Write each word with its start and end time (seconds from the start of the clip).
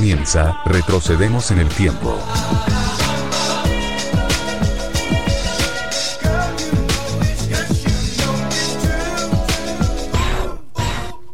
Comienza, 0.00 0.62
retrocedemos 0.64 1.50
en 1.50 1.58
el 1.58 1.68
tiempo. 1.68 2.18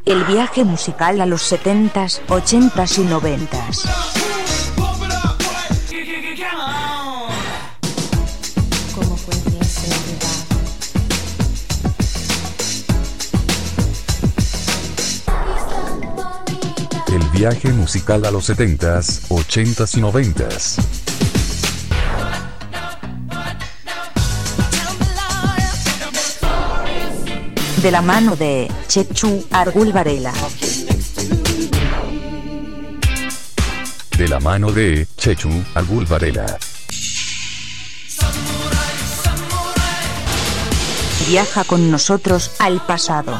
El 0.05 0.25
viaje 0.25 0.65
musical 0.65 1.21
a 1.21 1.27
los 1.27 1.53
70s, 1.53 2.21
80s 2.27 2.99
y 2.99 3.07
90s. 3.07 4.16
Viaje 17.49 17.69
musical 17.69 18.25
a 18.25 18.33
los 18.33 18.51
70s, 18.51 19.29
80s 19.29 19.97
y 19.97 20.01
90s. 20.01 20.83
De 27.81 27.91
la 27.93 28.03
mano 28.03 28.35
de 28.35 28.69
Chechu 28.89 29.47
Argul 29.53 29.93
Varela. 29.93 30.33
De 34.19 34.27
la 34.27 34.41
mano 34.41 34.73
de 34.73 35.07
Chechu 35.17 35.51
Agul 35.77 36.05
Varela. 36.05 36.59
Viaja 41.29 41.63
con 41.63 41.93
nosotros 41.93 42.51
al 42.59 42.85
pasado. 42.85 43.39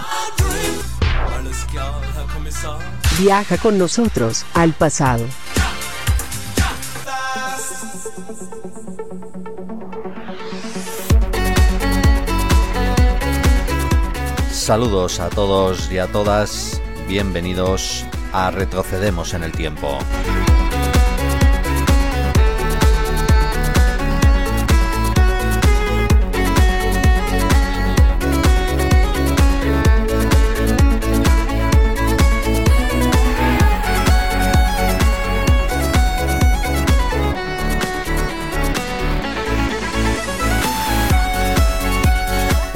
Viaja 3.19 3.57
con 3.57 3.79
nosotros 3.79 4.45
al 4.53 4.75
pasado. 4.75 5.25
Saludos 14.51 15.21
a 15.21 15.31
todos 15.31 15.91
y 15.91 15.99
a 15.99 16.09
todas, 16.09 16.83
bienvenidos 17.09 18.05
a 18.35 18.51
Retrocedemos 18.51 19.33
en 19.33 19.45
el 19.45 19.53
Tiempo. 19.53 19.99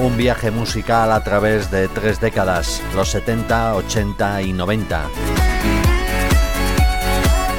Un 0.01 0.17
viaje 0.17 0.51
musical 0.51 1.13
a 1.13 1.23
través 1.23 1.71
de 1.71 1.87
tres 1.87 2.21
décadas, 2.21 2.83
los 2.97 3.11
70, 3.11 3.75
80 3.75 4.41
y 4.41 4.55
90. 4.55 5.03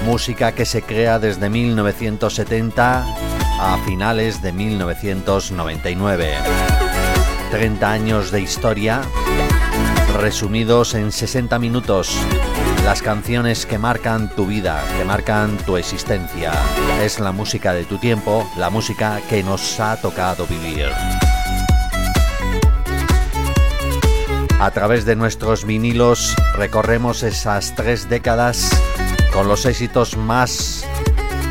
Música 0.06 0.52
que 0.52 0.66
se 0.66 0.82
crea 0.82 1.20
desde 1.20 1.52
1970 1.52 3.06
a 3.60 3.78
finales 3.86 4.42
de 4.42 4.54
1999. 4.54 6.34
30 7.52 7.92
años 7.92 8.32
de 8.32 8.42
historia 8.42 9.02
resumidos 10.20 10.96
en 10.96 11.12
60 11.12 11.60
minutos. 11.60 12.18
Las 12.84 13.04
canciones 13.04 13.68
que 13.68 13.78
marcan 13.78 14.34
tu 14.36 14.48
vida, 14.48 14.84
que 14.98 15.06
marcan 15.06 15.58
tu 15.58 15.78
existencia. 15.78 16.54
Es 17.04 17.20
la 17.20 17.32
música 17.32 17.72
de 17.74 17.84
tu 17.84 18.00
tiempo, 18.00 18.50
la 18.58 18.72
música 18.72 19.22
que 19.30 19.44
nos 19.44 19.80
ha 19.80 19.96
tocado 20.02 20.48
vivir. 20.48 20.90
A 24.62 24.70
través 24.70 25.06
de 25.06 25.16
nuestros 25.16 25.66
vinilos 25.66 26.36
recorremos 26.56 27.24
esas 27.24 27.74
tres 27.74 28.08
décadas 28.10 28.70
con 29.34 29.48
los 29.48 29.66
éxitos 29.66 30.16
más 30.18 30.86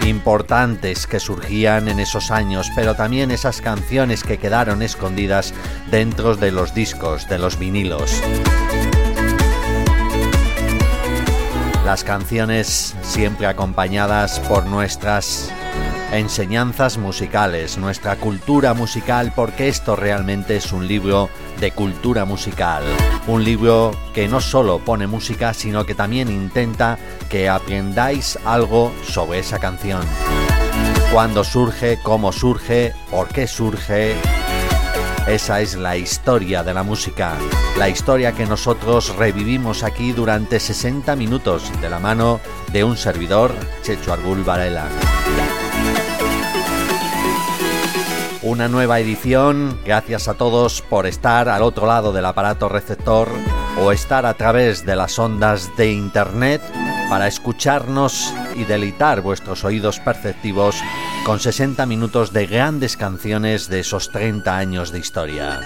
importantes 0.07 1.09
que 1.09 1.19
surgían 1.19 1.89
en 1.89 1.99
esos 1.99 2.31
años, 2.31 2.69
pero 2.77 2.95
también 2.95 3.33
esas 3.33 3.63
canciones 3.63 4.23
que 4.23 4.39
quedaron 4.39 4.81
escondidas 4.81 5.53
dentro 5.91 6.37
de 6.37 6.53
los 6.53 6.73
discos, 6.73 7.29
de 7.29 7.41
los 7.41 7.59
vinilos. 7.59 8.23
Las 11.85 12.05
canciones 12.05 12.95
siempre 13.03 13.49
acompañadas 13.49 14.39
por 14.39 14.67
nuestras 14.67 15.53
enseñanzas 16.13 16.99
musicales, 16.99 17.79
nuestra 17.79 18.17
cultura 18.17 18.75
musical, 18.75 19.33
porque 19.35 19.69
esto 19.69 19.97
realmente 19.97 20.57
es 20.57 20.73
un 20.73 20.87
libro 20.87 21.31
de 21.61 21.71
cultura 21.71 22.25
musical. 22.25 22.83
Un 23.27 23.45
libro 23.45 23.93
que 24.13 24.29
no 24.29 24.41
solo 24.41 24.81
pone 24.81 25.07
música, 25.07 25.55
sino 25.55 25.85
que 25.87 25.95
también 25.95 26.29
intenta 26.29 26.99
que 27.29 27.49
aprendáis 27.49 28.39
algo 28.45 28.93
sobre 29.05 29.39
esa 29.39 29.59
canción. 29.59 30.03
Cuándo 31.13 31.45
surge, 31.45 31.99
cómo 32.03 32.33
surge, 32.33 32.93
por 33.11 33.29
qué 33.29 33.47
surge. 33.47 34.15
Esa 35.27 35.61
es 35.61 35.77
la 35.77 35.97
historia 35.97 36.65
de 36.65 36.75
la 36.75 36.83
música, 36.83 37.35
la 37.79 37.89
historia 37.89 38.33
que 38.33 38.47
nosotros 38.47 39.15
revivimos 39.17 39.85
aquí 39.85 40.13
durante 40.13 40.59
60 40.59 41.15
minutos 41.15 41.71
de 41.81 41.91
la 41.91 42.01
mano 42.01 42.41
de 42.73 42.83
un 42.85 42.97
servidor, 42.97 43.55
Checho 43.83 44.13
Argul 44.13 44.43
Varela. 44.43 44.89
Una 48.43 48.69
nueva 48.69 48.99
edición, 49.01 49.79
gracias 49.85 50.27
a 50.27 50.33
todos 50.33 50.81
por 50.81 51.07
estar 51.07 51.51
al 51.51 51.63
otro 51.63 51.87
lado 51.87 52.11
del 52.11 52.25
aparato 52.25 52.71
receptor 52.71 53.29
o 53.79 53.93
estar 53.93 54.25
a 54.25 54.33
través 54.33 54.87
de 54.87 54.97
las 54.97 55.19
ondas 55.19 55.71
de 55.77 55.93
internet 55.93 56.63
para 57.11 57.29
escucharnos 57.29 58.33
y 58.57 58.65
deleitar 58.65 59.21
vuestros 59.21 59.63
oídos 59.65 60.01
perceptivos 60.01 60.77
con 61.27 61.39
60 61.39 61.85
minutos 61.85 62.33
de 62.33 62.47
grandes 62.47 62.97
canciones 62.97 63.69
de 63.69 63.81
esos 63.81 64.11
30 64.11 64.57
años 64.57 64.91
de 64.91 65.01
historia. 65.01 65.61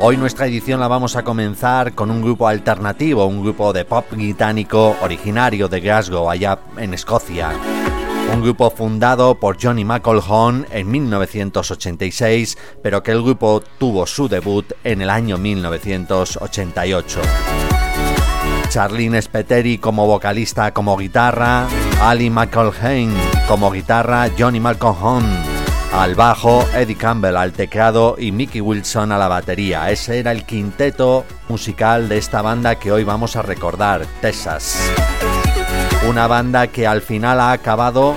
Hoy 0.00 0.16
nuestra 0.16 0.46
edición 0.46 0.80
la 0.80 0.88
vamos 0.88 1.14
a 1.14 1.22
comenzar 1.22 1.94
con 1.94 2.10
un 2.10 2.20
grupo 2.20 2.48
alternativo, 2.48 3.26
un 3.26 3.42
grupo 3.42 3.72
de 3.72 3.84
pop 3.84 4.06
británico 4.10 4.96
originario 5.02 5.68
de 5.68 5.80
Glasgow, 5.80 6.28
allá 6.28 6.58
en 6.76 6.94
Escocia. 6.94 7.52
Un 8.32 8.42
grupo 8.42 8.70
fundado 8.70 9.34
por 9.34 9.56
Johnny 9.60 9.84
McElhone 9.84 10.66
en 10.70 10.90
1986, 10.90 12.58
pero 12.82 13.02
que 13.02 13.12
el 13.12 13.22
grupo 13.22 13.62
tuvo 13.78 14.06
su 14.06 14.28
debut 14.28 14.72
en 14.84 15.02
el 15.02 15.10
año 15.10 15.38
1988. 15.38 17.20
Charlene 18.68 19.22
Speteri 19.22 19.78
como 19.78 20.06
vocalista 20.06 20.72
como 20.72 20.96
guitarra, 20.96 21.66
Ali 22.02 22.30
McElhane 22.30 23.14
como 23.48 23.70
guitarra, 23.70 24.28
Johnny 24.38 24.60
McElhone 24.60 25.58
al 25.92 26.14
bajo, 26.14 26.64
Eddie 26.74 26.96
Campbell 26.96 27.36
al 27.36 27.52
teclado 27.52 28.16
y 28.18 28.30
Mickey 28.30 28.60
Wilson 28.60 29.10
a 29.12 29.18
la 29.18 29.28
batería. 29.28 29.90
Ese 29.90 30.18
era 30.18 30.32
el 30.32 30.44
quinteto 30.44 31.24
musical 31.48 32.08
de 32.08 32.18
esta 32.18 32.42
banda 32.42 32.76
que 32.76 32.92
hoy 32.92 33.04
vamos 33.04 33.36
a 33.36 33.42
recordar, 33.42 34.04
Texas. 34.20 34.78
Una 36.08 36.26
banda 36.26 36.68
que 36.68 36.86
al 36.86 37.02
final 37.02 37.38
ha 37.38 37.52
acabado 37.52 38.14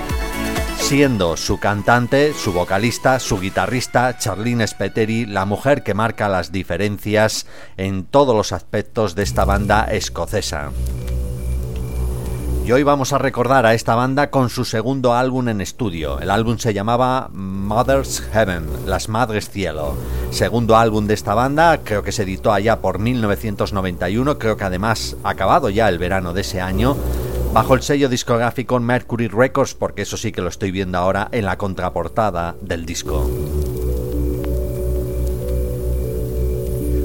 siendo 0.78 1.36
su 1.36 1.60
cantante, 1.60 2.32
su 2.32 2.54
vocalista, 2.54 3.20
su 3.20 3.38
guitarrista, 3.38 4.16
Charlene 4.16 4.66
Speteri, 4.66 5.26
la 5.26 5.44
mujer 5.44 5.82
que 5.82 5.92
marca 5.92 6.30
las 6.30 6.52
diferencias 6.52 7.46
en 7.76 8.04
todos 8.04 8.34
los 8.34 8.52
aspectos 8.52 9.14
de 9.14 9.24
esta 9.24 9.44
banda 9.44 9.84
escocesa. 9.84 10.70
Y 12.64 12.72
hoy 12.72 12.82
vamos 12.82 13.12
a 13.12 13.18
recordar 13.18 13.66
a 13.66 13.74
esta 13.74 13.94
banda 13.94 14.30
con 14.30 14.48
su 14.48 14.64
segundo 14.64 15.12
álbum 15.12 15.48
en 15.48 15.60
estudio. 15.60 16.18
El 16.18 16.30
álbum 16.30 16.56
se 16.56 16.72
llamaba 16.72 17.28
Mother's 17.32 18.22
Heaven, 18.32 18.86
Las 18.86 19.10
Madres 19.10 19.50
Cielo. 19.50 19.96
Segundo 20.30 20.76
álbum 20.76 21.06
de 21.06 21.14
esta 21.14 21.34
banda, 21.34 21.80
creo 21.84 22.02
que 22.02 22.12
se 22.12 22.22
editó 22.22 22.54
allá 22.54 22.80
por 22.80 23.00
1991, 23.00 24.38
creo 24.38 24.56
que 24.56 24.64
además 24.64 25.16
acabado 25.24 25.68
ya 25.68 25.90
el 25.90 25.98
verano 25.98 26.32
de 26.32 26.40
ese 26.40 26.60
año, 26.60 26.96
bajo 27.52 27.74
el 27.74 27.82
sello 27.82 28.08
discográfico 28.08 28.80
Mercury 28.80 29.28
Records, 29.28 29.74
porque 29.74 30.00
eso 30.02 30.16
sí 30.16 30.32
que 30.32 30.40
lo 30.40 30.48
estoy 30.48 30.70
viendo 30.70 30.96
ahora 30.98 31.28
en 31.32 31.44
la 31.44 31.58
contraportada 31.58 32.56
del 32.62 32.86
disco. 32.86 33.30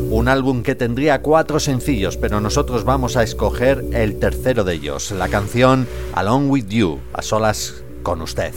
Un 0.10 0.30
álbum 0.30 0.64
que 0.64 0.74
tendría 0.74 1.22
cuatro 1.22 1.60
sencillos, 1.60 2.16
pero 2.18 2.40
nosotros 2.40 2.86
vamos 2.86 3.18
a 3.18 3.24
escoger 3.24 3.84
el 3.92 4.20
tercero 4.20 4.64
de 4.64 4.76
ellos, 4.76 5.12
la 5.12 5.28
canción 5.28 5.86
Along 6.16 6.50
With 6.50 6.70
You, 6.70 7.00
a 7.14 7.22
solas 7.22 7.84
con 8.02 8.22
usted. 8.22 8.54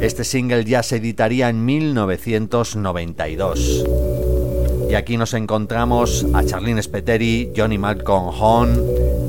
Este 0.00 0.24
single 0.24 0.64
ya 0.64 0.82
se 0.82 0.96
editaría 0.96 1.48
en 1.48 1.64
1992. 1.64 4.35
Y 4.88 4.94
aquí 4.94 5.16
nos 5.16 5.34
encontramos 5.34 6.26
a 6.32 6.44
Charlene 6.44 6.82
Speteri, 6.82 7.52
Johnny 7.56 7.76
Malcolm 7.76 8.28
Hone, 8.28 8.80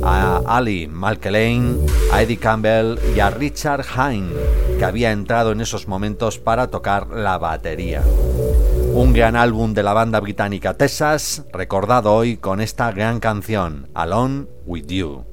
a 0.04 0.42
Ali 0.46 0.88
Malkelane, 0.88 1.78
a 2.12 2.22
Eddie 2.22 2.38
Campbell 2.38 3.00
y 3.16 3.20
a 3.20 3.30
Richard 3.30 3.86
Hine, 3.96 4.30
que 4.78 4.86
había 4.86 5.12
entrado 5.12 5.52
en 5.52 5.62
esos 5.62 5.88
momentos 5.88 6.38
para 6.38 6.68
tocar 6.68 7.08
la 7.08 7.38
batería. 7.38 8.04
Un 8.94 9.14
gran 9.14 9.36
álbum 9.36 9.74
de 9.74 9.84
la 9.84 9.94
banda 9.94 10.20
británica 10.20 10.76
Texas, 10.76 11.44
recordado 11.52 12.14
hoy 12.14 12.38
con 12.38 12.62
esta 12.62 12.92
gran 12.92 13.20
canción, 13.20 13.90
Alone 13.94 14.46
with 14.66 14.88
You. 14.88 15.26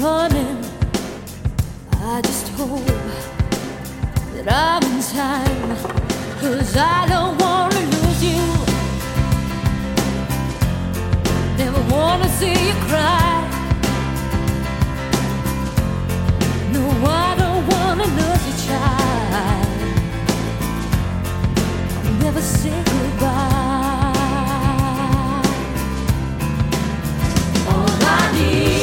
running. 0.00 0.58
I 1.92 2.20
just 2.22 2.48
hope 2.50 2.84
that 4.34 4.46
I'm 4.48 4.82
in 4.92 5.02
time, 5.02 5.76
cause 6.40 6.76
I 6.76 7.06
don't 7.08 7.36
wanna 7.40 7.80
lose 7.94 8.22
you. 8.30 8.42
Never 11.58 11.80
wanna 11.94 12.28
see 12.38 12.56
you 12.68 12.74
cry. 12.88 13.32
No, 16.72 16.82
I 17.06 17.34
don't 17.42 17.62
wanna 17.72 18.06
lose 18.18 18.44
you, 18.48 18.56
child. 18.66 19.34
I'll 22.04 22.12
never 22.24 22.40
say 22.40 22.82
goodbye. 22.84 23.66
need. 28.36 28.75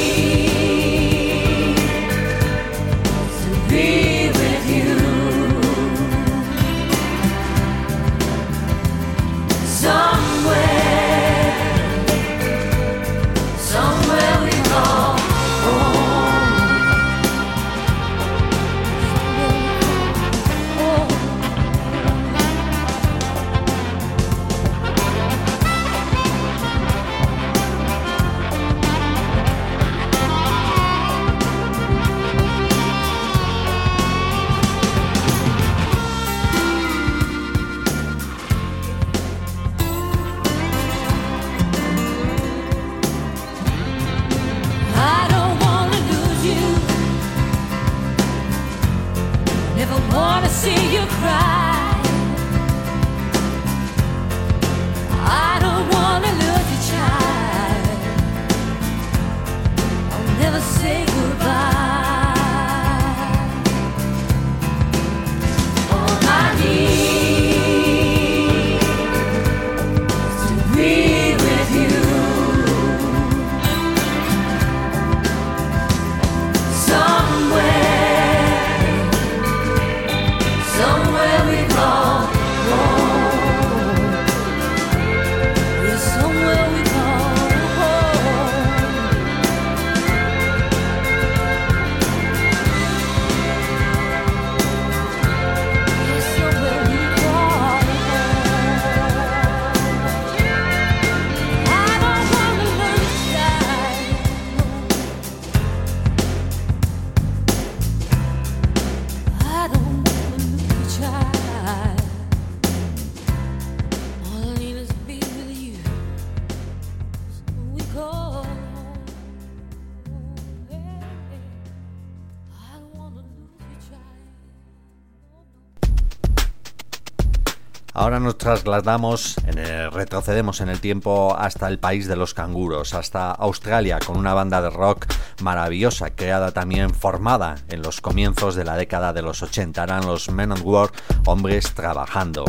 Trasladamos, 128.54 129.36
en 129.48 129.92
retrocedemos 129.92 130.62
en 130.62 130.70
el 130.70 130.80
tiempo 130.80 131.36
hasta 131.36 131.68
el 131.68 131.80
país 131.80 132.08
de 132.08 132.16
los 132.16 132.36
canguros, 132.36 132.94
hasta 132.94 133.32
Australia, 133.32 133.98
con 134.06 134.16
una 134.16 134.36
banda 134.36 134.62
de 134.62 134.70
rock 134.70 135.08
maravillosa, 135.42 136.12
creada 136.12 136.52
también, 136.52 136.92
formada 136.92 137.56
en 137.70 137.82
los 137.82 138.00
comienzos 138.00 138.54
de 138.54 138.64
la 138.64 138.78
década 138.78 139.12
de 139.12 139.24
los 139.24 139.42
80. 139.42 139.84
Eran 139.84 140.06
los 140.06 140.30
Men 140.30 140.52
and 140.52 140.62
War, 140.64 140.92
hombres 141.26 141.74
trabajando. 141.74 142.46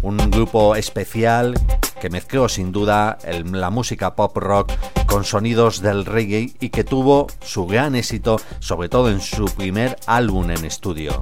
Un 0.00 0.16
grupo 0.30 0.76
especial 0.76 1.54
que 2.00 2.08
mezcló 2.08 2.48
sin 2.48 2.72
duda 2.72 3.18
la 3.52 3.68
música 3.68 4.14
pop 4.14 4.34
rock 4.38 4.72
con 5.06 5.24
sonidos 5.24 5.82
del 5.82 6.06
reggae 6.06 6.54
y 6.58 6.70
que 6.70 6.84
tuvo 6.84 7.26
su 7.42 7.66
gran 7.66 7.96
éxito, 7.96 8.40
sobre 8.60 8.88
todo 8.88 9.10
en 9.10 9.20
su 9.20 9.44
primer 9.44 9.98
álbum 10.06 10.50
en 10.50 10.64
estudio. 10.64 11.20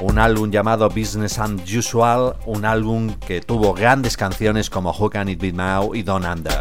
Un 0.00 0.18
álbum 0.18 0.50
llamado 0.50 0.88
Business 0.88 1.38
and 1.38 1.62
Usual, 1.76 2.36
un 2.46 2.64
álbum 2.64 3.14
que 3.26 3.40
tuvo 3.40 3.74
grandes 3.74 4.16
canciones 4.16 4.70
como 4.70 4.92
Who 4.92 5.10
Can 5.10 5.28
It 5.28 5.40
Be 5.40 5.52
Now 5.52 5.94
y 5.94 6.02
Don 6.02 6.24
Under. 6.24 6.60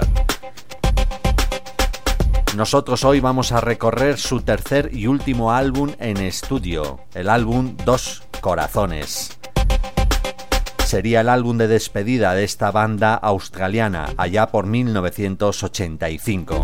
Nosotros 2.55 3.03
hoy 3.03 3.19
vamos 3.19 3.51
a 3.51 3.61
recorrer 3.61 4.17
su 4.17 4.41
tercer 4.41 4.89
y 4.91 5.05
último 5.05 5.51
álbum 5.51 5.91
en 5.99 6.17
estudio, 6.17 7.01
el 7.13 7.29
álbum 7.29 7.77
Dos 7.85 8.23
Corazones. 8.41 9.37
Sería 10.83 11.21
el 11.21 11.29
álbum 11.29 11.57
de 11.57 11.67
despedida 11.67 12.33
de 12.33 12.43
esta 12.45 12.71
banda 12.71 13.13
australiana 13.13 14.07
allá 14.17 14.47
por 14.47 14.65
1985. 14.65 16.63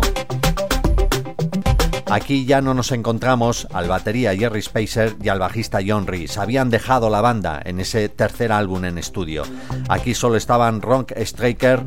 Aquí 2.10 2.44
ya 2.44 2.60
no 2.60 2.74
nos 2.74 2.92
encontramos 2.92 3.66
al 3.72 3.88
batería 3.88 4.36
Jerry 4.36 4.62
Spacer 4.62 5.16
y 5.22 5.28
al 5.28 5.38
bajista 5.38 5.78
John 5.86 6.06
Reese. 6.06 6.40
Habían 6.40 6.70
dejado 6.70 7.10
la 7.10 7.20
banda 7.20 7.60
en 7.64 7.80
ese 7.80 8.08
tercer 8.08 8.52
álbum 8.52 8.84
en 8.84 8.98
estudio. 8.98 9.42
Aquí 9.88 10.14
solo 10.14 10.36
estaban 10.36 10.82
Ron 10.82 11.06
Straker 11.16 11.84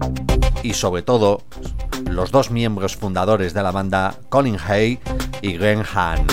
y 0.63 0.73
sobre 0.73 1.03
todo 1.03 1.43
los 2.09 2.31
dos 2.31 2.51
miembros 2.51 2.95
fundadores 2.95 3.53
de 3.53 3.63
la 3.63 3.71
banda, 3.71 4.15
Colin 4.29 4.57
Hay 4.67 4.99
y 5.41 5.57
Glenn 5.57 5.83
Hahn. 5.83 6.25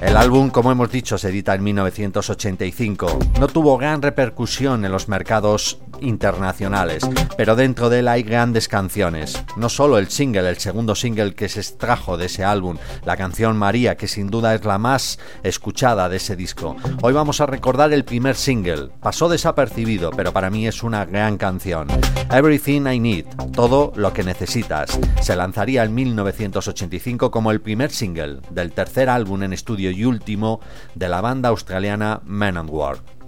El 0.00 0.16
álbum, 0.16 0.48
como 0.48 0.72
hemos 0.72 0.90
dicho, 0.90 1.18
se 1.18 1.28
edita 1.28 1.54
en 1.54 1.62
1985. 1.62 3.18
No 3.38 3.48
tuvo 3.48 3.76
gran 3.76 4.00
repercusión 4.00 4.84
en 4.84 4.92
los 4.92 5.08
mercados 5.08 5.78
internacionales, 6.00 7.08
pero 7.36 7.56
dentro 7.56 7.90
de 7.90 8.00
él 8.00 8.08
hay 8.08 8.22
grandes 8.22 8.68
canciones. 8.68 9.42
No 9.56 9.68
solo 9.68 9.98
el 9.98 10.08
single, 10.08 10.48
el 10.48 10.58
segundo 10.58 10.94
single 10.94 11.34
que 11.34 11.48
se 11.48 11.60
extrajo 11.60 12.16
de 12.16 12.26
ese 12.26 12.44
álbum, 12.44 12.76
la 13.04 13.16
canción 13.16 13.56
María, 13.56 13.96
que 13.96 14.08
sin 14.08 14.28
duda 14.28 14.54
es 14.54 14.64
la 14.64 14.78
más 14.78 15.18
escuchada 15.42 16.08
de 16.08 16.16
ese 16.16 16.36
disco. 16.36 16.76
Hoy 17.02 17.12
vamos 17.12 17.40
a 17.40 17.46
recordar 17.46 17.92
el 17.92 18.04
primer 18.04 18.36
single. 18.36 18.90
Pasó 19.00 19.28
desapercibido, 19.28 20.10
pero 20.10 20.32
para 20.32 20.50
mí 20.50 20.66
es 20.66 20.82
una 20.82 21.04
gran 21.04 21.36
canción. 21.36 21.88
Everything 22.30 22.86
I 22.86 23.00
Need, 23.00 23.26
todo 23.52 23.92
lo 23.96 24.12
que 24.12 24.22
necesitas. 24.22 24.98
Se 25.20 25.36
lanzaría 25.36 25.84
en 25.84 25.94
1985 25.94 27.30
como 27.30 27.50
el 27.50 27.60
primer 27.60 27.90
single 27.90 28.40
del 28.50 28.72
tercer 28.72 29.08
álbum 29.08 29.42
en 29.42 29.52
estudio 29.52 29.90
y 29.90 30.04
último 30.04 30.60
de 30.94 31.08
la 31.08 31.20
banda 31.20 31.48
australiana 31.48 32.20
Men 32.24 32.56
and 32.56 32.70
War. 32.70 33.19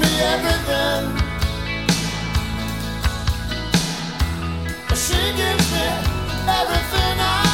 me 0.00 0.10
everything. 0.34 1.04
She 4.94 5.20
gives 5.36 5.72
me 5.72 5.86
everything 6.48 7.18
I 7.20 7.45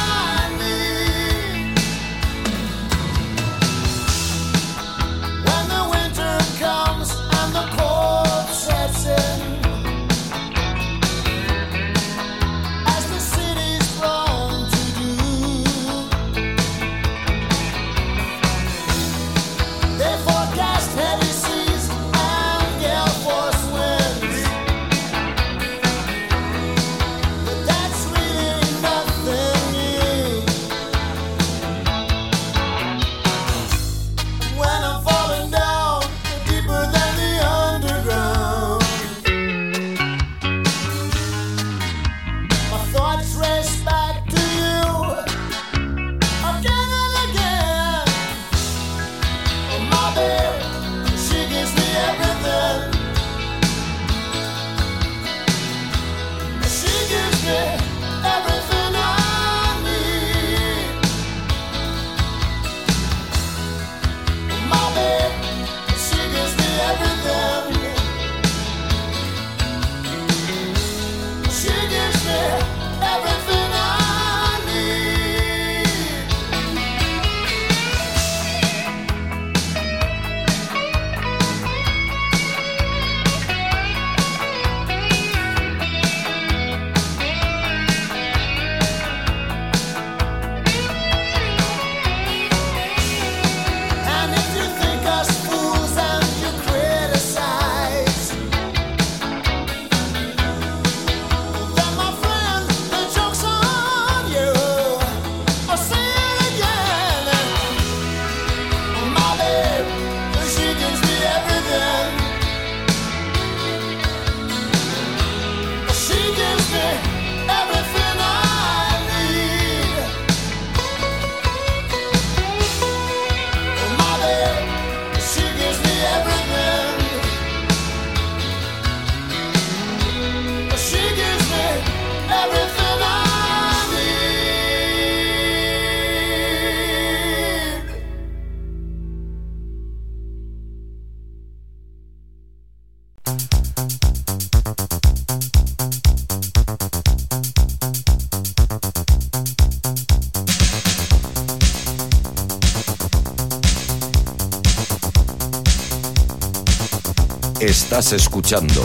Estás 158.03 158.21
escuchando 158.21 158.83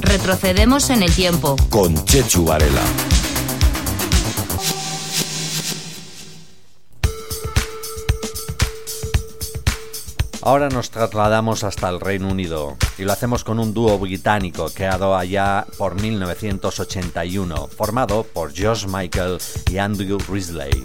Retrocedemos 0.00 0.90
en 0.90 1.04
el 1.04 1.14
tiempo. 1.14 1.54
con 1.70 1.94
Chechu 2.04 2.44
Varela. 2.44 2.82
Ahora 10.42 10.68
nos 10.68 10.90
trasladamos 10.90 11.62
hasta 11.62 11.88
el 11.88 12.00
Reino 12.00 12.26
Unido 12.26 12.76
y 12.98 13.04
lo 13.04 13.12
hacemos 13.12 13.44
con 13.44 13.60
un 13.60 13.72
dúo 13.72 13.96
británico 14.00 14.68
creado 14.74 15.16
allá 15.16 15.64
por 15.76 15.94
1981, 16.00 17.68
formado 17.68 18.24
por 18.24 18.50
Josh 18.50 18.86
Michael 18.88 19.38
y 19.70 19.78
Andrew 19.78 20.18
Risley. 20.28 20.82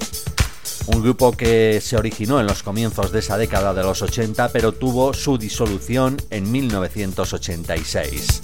Un 0.85 1.01
grupo 1.01 1.31
que 1.31 1.79
se 1.81 1.95
originó 1.95 2.39
en 2.39 2.47
los 2.47 2.61
comienzos 2.61 3.11
de 3.11 3.19
esa 3.19 3.37
década 3.37 3.73
de 3.73 3.83
los 3.83 4.01
80 4.01 4.49
pero 4.49 4.73
tuvo 4.73 5.13
su 5.13 5.37
disolución 5.37 6.17
en 6.29 6.51
1986. 6.51 8.41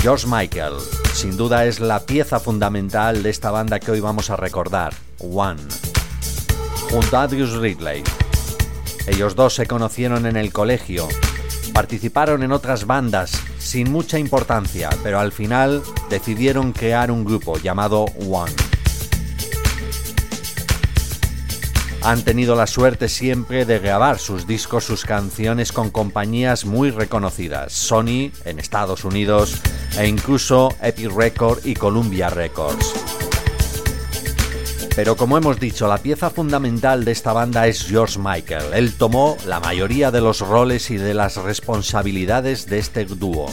George 0.00 0.26
Michael, 0.28 0.74
sin 1.12 1.36
duda 1.36 1.66
es 1.66 1.80
la 1.80 2.00
pieza 2.00 2.40
fundamental 2.40 3.22
de 3.22 3.30
esta 3.30 3.50
banda 3.50 3.80
que 3.80 3.90
hoy 3.90 4.00
vamos 4.00 4.30
a 4.30 4.36
recordar, 4.36 4.94
One. 5.18 5.60
Junto 6.90 7.16
a 7.18 7.24
Andrew 7.24 7.60
Ridley. 7.60 8.02
Ellos 9.06 9.34
dos 9.34 9.54
se 9.56 9.66
conocieron 9.66 10.24
en 10.24 10.36
el 10.36 10.52
colegio, 10.52 11.08
participaron 11.74 12.42
en 12.42 12.52
otras 12.52 12.86
bandas 12.86 13.32
sin 13.58 13.90
mucha 13.90 14.18
importancia, 14.18 14.88
pero 15.02 15.18
al 15.18 15.32
final 15.32 15.82
decidieron 16.08 16.72
crear 16.72 17.10
un 17.10 17.24
grupo 17.24 17.58
llamado 17.58 18.06
One. 18.30 18.69
Han 22.02 22.22
tenido 22.22 22.56
la 22.56 22.66
suerte 22.66 23.08
siempre 23.08 23.66
de 23.66 23.78
grabar 23.78 24.18
sus 24.18 24.46
discos, 24.46 24.84
sus 24.84 25.04
canciones 25.04 25.70
con 25.70 25.90
compañías 25.90 26.64
muy 26.64 26.90
reconocidas, 26.90 27.72
Sony 27.72 28.32
en 28.44 28.58
Estados 28.58 29.04
Unidos 29.04 29.60
e 29.98 30.06
incluso 30.06 30.74
Epic 30.80 31.12
Record 31.12 31.64
y 31.66 31.74
Columbia 31.74 32.30
Records. 32.30 32.94
Pero 34.96 35.16
como 35.16 35.36
hemos 35.36 35.60
dicho, 35.60 35.86
la 35.88 35.98
pieza 35.98 36.30
fundamental 36.30 37.04
de 37.04 37.12
esta 37.12 37.32
banda 37.32 37.66
es 37.66 37.86
George 37.86 38.18
Michael. 38.18 38.72
Él 38.74 38.94
tomó 38.94 39.36
la 39.46 39.60
mayoría 39.60 40.10
de 40.10 40.20
los 40.20 40.40
roles 40.40 40.90
y 40.90 40.96
de 40.96 41.14
las 41.14 41.36
responsabilidades 41.36 42.66
de 42.66 42.78
este 42.78 43.04
dúo. 43.04 43.46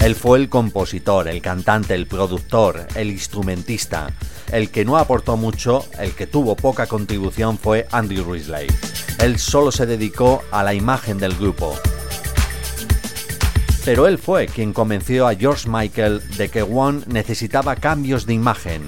Él 0.00 0.14
fue 0.14 0.38
el 0.38 0.48
compositor, 0.48 1.26
el 1.26 1.42
cantante, 1.42 1.94
el 1.94 2.06
productor, 2.06 2.86
el 2.94 3.10
instrumentista. 3.10 4.12
El 4.50 4.70
que 4.70 4.84
no 4.84 4.96
aportó 4.96 5.36
mucho, 5.36 5.84
el 5.98 6.12
que 6.14 6.26
tuvo 6.26 6.56
poca 6.56 6.86
contribución 6.86 7.58
fue 7.58 7.86
Andrew 7.90 8.32
Risley. 8.32 8.66
Él 9.18 9.38
solo 9.38 9.70
se 9.70 9.84
dedicó 9.84 10.42
a 10.50 10.62
la 10.62 10.74
imagen 10.74 11.18
del 11.18 11.34
grupo. 11.34 11.74
Pero 13.84 14.06
él 14.06 14.18
fue 14.18 14.46
quien 14.46 14.72
convenció 14.72 15.26
a 15.26 15.34
George 15.34 15.68
Michael 15.68 16.22
de 16.36 16.48
que 16.48 16.62
One 16.62 17.02
necesitaba 17.06 17.76
cambios 17.76 18.26
de 18.26 18.34
imagen, 18.34 18.82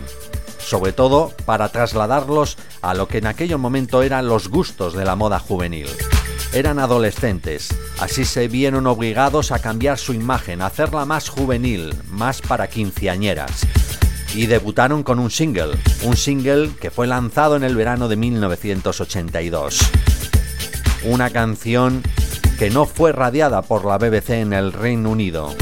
sobre 0.58 0.92
todo 0.92 1.32
para 1.44 1.68
trasladarlos 1.70 2.56
a 2.82 2.94
lo 2.94 3.08
que 3.08 3.18
en 3.18 3.26
aquel 3.26 3.56
momento 3.58 4.02
eran 4.02 4.26
los 4.26 4.48
gustos 4.48 4.94
de 4.94 5.04
la 5.04 5.16
moda 5.16 5.38
juvenil. 5.38 5.88
Eran 6.52 6.78
adolescentes, 6.78 7.68
así 7.98 8.24
se 8.24 8.48
vieron 8.48 8.86
obligados 8.86 9.52
a 9.52 9.58
cambiar 9.58 9.98
su 9.98 10.14
imagen, 10.14 10.62
a 10.62 10.66
hacerla 10.66 11.04
más 11.04 11.28
juvenil, 11.28 11.94
más 12.08 12.40
para 12.40 12.68
quinceañeras. 12.68 13.66
Y 14.34 14.46
debutaron 14.46 15.02
con 15.02 15.18
un 15.18 15.30
single, 15.30 15.76
un 16.02 16.16
single 16.16 16.70
que 16.80 16.90
fue 16.90 17.06
lanzado 17.06 17.56
en 17.56 17.64
el 17.64 17.74
verano 17.74 18.08
de 18.08 18.16
1982. 18.16 19.80
Una 21.04 21.30
canción 21.30 22.02
que 22.58 22.70
no 22.70 22.86
fue 22.86 23.12
radiada 23.12 23.62
por 23.62 23.84
la 23.84 23.98
BBC 23.98 24.30
en 24.30 24.52
el 24.52 24.72
Reino 24.72 25.10
Unido, 25.10 25.54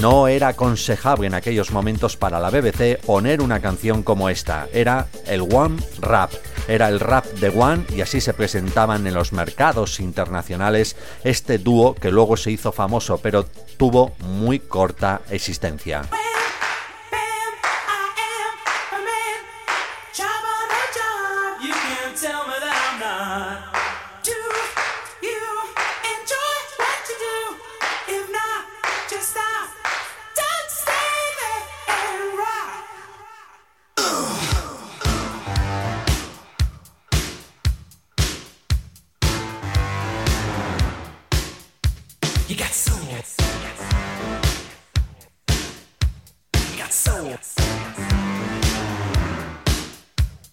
no 0.00 0.28
era 0.28 0.48
aconsejable 0.48 1.26
en 1.26 1.34
aquellos 1.34 1.70
momentos 1.70 2.16
para 2.16 2.38
la 2.38 2.50
BBC 2.50 3.00
poner 3.04 3.40
una 3.40 3.60
canción 3.60 4.02
como 4.02 4.28
esta. 4.28 4.68
Era 4.72 5.06
el 5.26 5.40
One 5.40 5.78
Rap. 6.00 6.32
Era 6.68 6.88
el 6.88 7.00
rap 7.00 7.24
de 7.24 7.48
One 7.48 7.84
y 7.94 8.00
así 8.00 8.20
se 8.20 8.34
presentaban 8.34 9.06
en 9.06 9.14
los 9.14 9.32
mercados 9.32 10.00
internacionales 10.00 10.96
este 11.24 11.58
dúo 11.58 11.94
que 11.94 12.10
luego 12.10 12.36
se 12.36 12.50
hizo 12.50 12.72
famoso 12.72 13.18
pero 13.22 13.46
tuvo 13.76 14.12
muy 14.18 14.58
corta 14.58 15.22
existencia. 15.30 16.02
Got 42.66 42.74
soul. 42.74 42.98
Got 46.76 46.92
soul. 46.92 47.30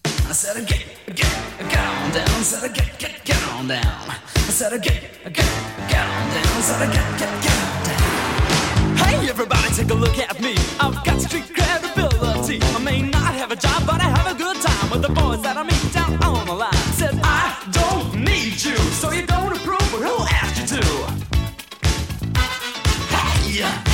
I 0.06 0.32
said, 0.32 0.64
get, 0.68 0.84
get, 1.06 1.16
get 1.58 1.76
on 1.76 2.12
down. 2.12 2.28
I 2.28 2.42
said, 2.42 2.72
get, 2.72 2.98
get, 3.00 3.24
get 3.24 3.48
on 3.48 3.66
down. 3.66 3.82
I 3.82 4.18
said, 4.48 4.80
get, 4.80 5.02
get, 5.24 5.34
get 5.34 5.44
on 5.44 6.28
down. 6.30 6.46
I 6.46 6.60
said, 6.62 6.92
get, 6.92 7.18
get, 7.18 7.42
get 7.42 7.58
on 7.66 7.82
down. 7.82 8.96
Hey, 8.96 9.28
everybody, 9.28 9.74
take 9.74 9.90
a 9.90 9.94
look 9.94 10.16
at 10.16 10.40
me. 10.40 10.54
I've 10.78 11.04
got 11.04 11.20
street 11.20 11.52
credibility. 11.52 12.60
I 12.62 12.78
may 12.78 13.02
not 13.02 13.34
have 13.34 13.50
a 13.50 13.56
job, 13.56 13.84
but 13.86 14.00
I 14.00 14.04
have 14.04 14.28
a 14.32 14.38
good 14.38 14.62
time 14.62 14.90
with 14.90 15.02
the 15.02 15.08
boys 15.08 15.42
that 15.42 15.56
I 15.56 15.64
meet 15.64 15.92
down 15.92 16.22
on 16.22 16.46
the 16.46 16.54
line. 16.54 16.72
Said, 16.94 17.18
I 17.24 17.58
don't 17.72 18.22
need 18.22 18.62
you, 18.62 18.76
so 19.02 19.10
you 19.10 19.26
don't 19.26 19.56
approve. 19.56 19.83
yeah. 23.54 23.93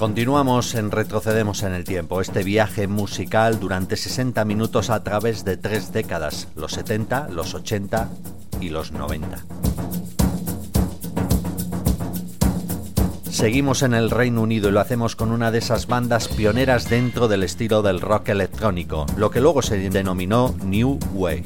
Continuamos 0.00 0.74
en 0.76 0.90
Retrocedemos 0.90 1.62
en 1.62 1.74
el 1.74 1.84
Tiempo, 1.84 2.22
este 2.22 2.42
viaje 2.42 2.86
musical 2.86 3.60
durante 3.60 3.98
60 3.98 4.46
minutos 4.46 4.88
a 4.88 5.04
través 5.04 5.44
de 5.44 5.58
tres 5.58 5.92
décadas, 5.92 6.48
los 6.56 6.72
70, 6.72 7.28
los 7.28 7.52
80 7.52 8.08
y 8.62 8.70
los 8.70 8.92
90. 8.92 9.44
Seguimos 13.28 13.82
en 13.82 13.92
el 13.92 14.08
Reino 14.08 14.40
Unido 14.40 14.70
y 14.70 14.72
lo 14.72 14.80
hacemos 14.80 15.16
con 15.16 15.32
una 15.32 15.50
de 15.50 15.58
esas 15.58 15.86
bandas 15.86 16.28
pioneras 16.28 16.88
dentro 16.88 17.28
del 17.28 17.42
estilo 17.42 17.82
del 17.82 18.00
rock 18.00 18.30
electrónico, 18.30 19.04
lo 19.18 19.30
que 19.30 19.42
luego 19.42 19.60
se 19.60 19.90
denominó 19.90 20.54
New 20.64 20.98
Wave 21.12 21.44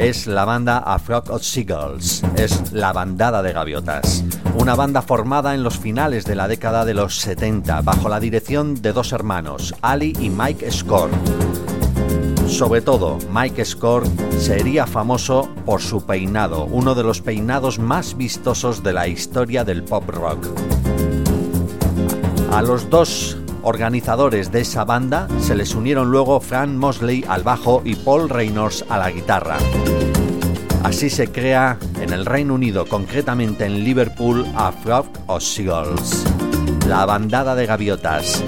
es 0.00 0.26
la 0.26 0.46
banda 0.46 0.78
A 0.78 0.98
Flock 0.98 1.28
of 1.28 1.42
Seagulls, 1.42 2.22
es 2.36 2.72
la 2.72 2.90
bandada 2.92 3.42
de 3.42 3.52
gaviotas. 3.52 4.24
Una 4.56 4.74
banda 4.74 5.02
formada 5.02 5.54
en 5.54 5.62
los 5.62 5.78
finales 5.78 6.24
de 6.24 6.34
la 6.34 6.48
década 6.48 6.84
de 6.84 6.94
los 6.94 7.18
70 7.20 7.82
bajo 7.82 8.08
la 8.08 8.20
dirección 8.20 8.80
de 8.82 8.92
dos 8.92 9.12
hermanos, 9.12 9.74
Ali 9.80 10.14
y 10.20 10.28
Mike 10.30 10.70
Score. 10.70 11.10
Sobre 12.46 12.80
todo, 12.82 13.18
Mike 13.32 13.64
Score 13.64 14.06
sería 14.38 14.86
famoso 14.86 15.48
por 15.64 15.80
su 15.80 16.04
peinado, 16.04 16.64
uno 16.64 16.94
de 16.94 17.04
los 17.04 17.20
peinados 17.20 17.78
más 17.78 18.16
vistosos 18.16 18.82
de 18.82 18.92
la 18.92 19.08
historia 19.08 19.64
del 19.64 19.84
pop 19.84 20.08
rock. 20.08 20.46
A 22.52 22.62
los 22.62 22.90
dos 22.90 23.38
organizadores 23.62 24.50
de 24.50 24.62
esa 24.62 24.84
banda 24.84 25.28
se 25.40 25.54
les 25.54 25.74
unieron 25.74 26.10
luego 26.10 26.40
Frank 26.40 26.70
Mosley 26.70 27.24
al 27.28 27.42
bajo 27.44 27.82
y 27.84 27.94
Paul 27.94 28.28
Reynolds 28.28 28.84
a 28.88 28.98
la 28.98 29.10
guitarra. 29.10 29.58
Así 30.82 31.10
se 31.10 31.28
crea 31.28 31.78
en 32.00 32.12
el 32.12 32.24
Reino 32.26 32.54
Unido, 32.54 32.86
concretamente 32.86 33.66
en 33.66 33.84
Liverpool, 33.84 34.46
a 34.56 34.72
Flock 34.72 35.06
of 35.26 35.42
Seagulls, 35.42 36.24
la 36.86 37.06
bandada 37.06 37.54
de 37.54 37.66
gaviotas 37.66 38.42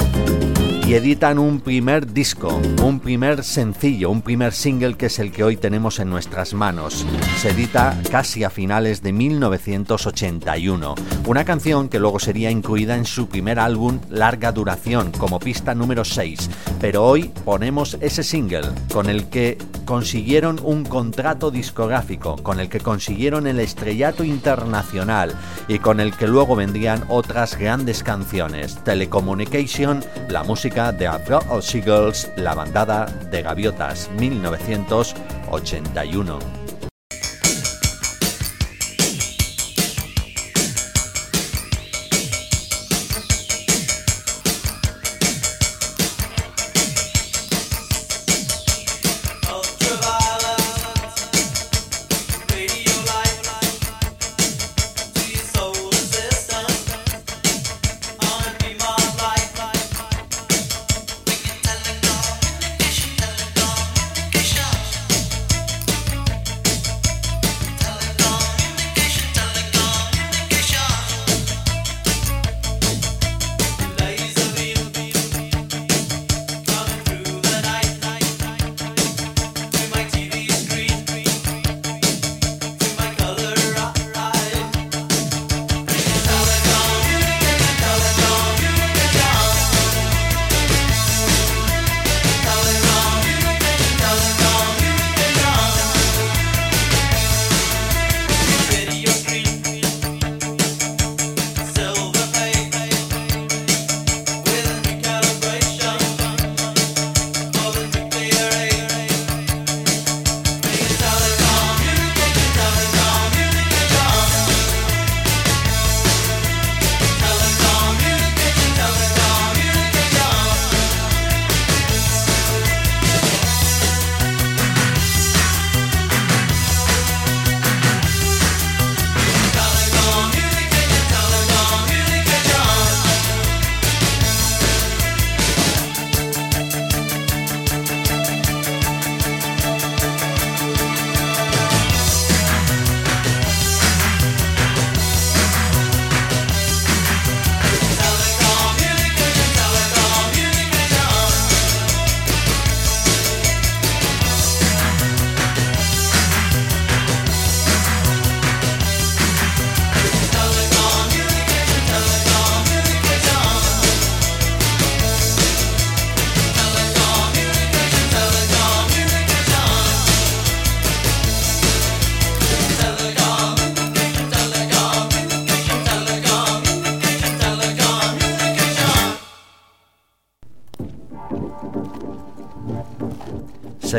editan 0.94 1.38
un 1.38 1.60
primer 1.60 2.12
disco, 2.12 2.60
un 2.82 3.00
primer 3.00 3.44
sencillo, 3.44 4.10
un 4.10 4.20
primer 4.20 4.52
single 4.52 4.96
que 4.96 5.06
es 5.06 5.18
el 5.18 5.32
que 5.32 5.42
hoy 5.42 5.56
tenemos 5.56 5.98
en 6.00 6.10
nuestras 6.10 6.52
manos. 6.52 7.06
Se 7.38 7.50
edita 7.50 7.98
casi 8.10 8.44
a 8.44 8.50
finales 8.50 9.00
de 9.02 9.12
1981. 9.12 10.94
Una 11.26 11.44
canción 11.44 11.88
que 11.88 11.98
luego 11.98 12.18
sería 12.18 12.50
incluida 12.50 12.96
en 12.96 13.06
su 13.06 13.28
primer 13.28 13.58
álbum 13.58 14.00
larga 14.10 14.52
duración 14.52 15.12
como 15.12 15.38
pista 15.38 15.74
número 15.74 16.04
6. 16.04 16.50
Pero 16.80 17.04
hoy 17.04 17.30
ponemos 17.44 17.96
ese 18.00 18.22
single 18.22 18.68
con 18.92 19.08
el 19.08 19.30
que 19.30 19.56
consiguieron 19.84 20.60
un 20.62 20.84
contrato 20.84 21.50
discográfico, 21.50 22.36
con 22.36 22.60
el 22.60 22.68
que 22.68 22.80
consiguieron 22.80 23.46
el 23.46 23.60
estrellato 23.60 24.24
internacional 24.24 25.34
y 25.68 25.78
con 25.78 26.00
el 26.00 26.14
que 26.16 26.26
luego 26.26 26.56
vendrían 26.56 27.04
otras 27.08 27.56
grandes 27.56 28.02
canciones. 28.02 28.76
Telecommunication, 28.84 30.04
la 30.28 30.44
música 30.44 30.81
de 30.90 31.06
Afro 31.06 31.38
of 31.50 31.64
Seagulls, 31.64 32.28
la 32.34 32.54
bandada 32.54 33.06
de 33.30 33.42
gaviotas 33.42 34.10
1981. 34.18 36.61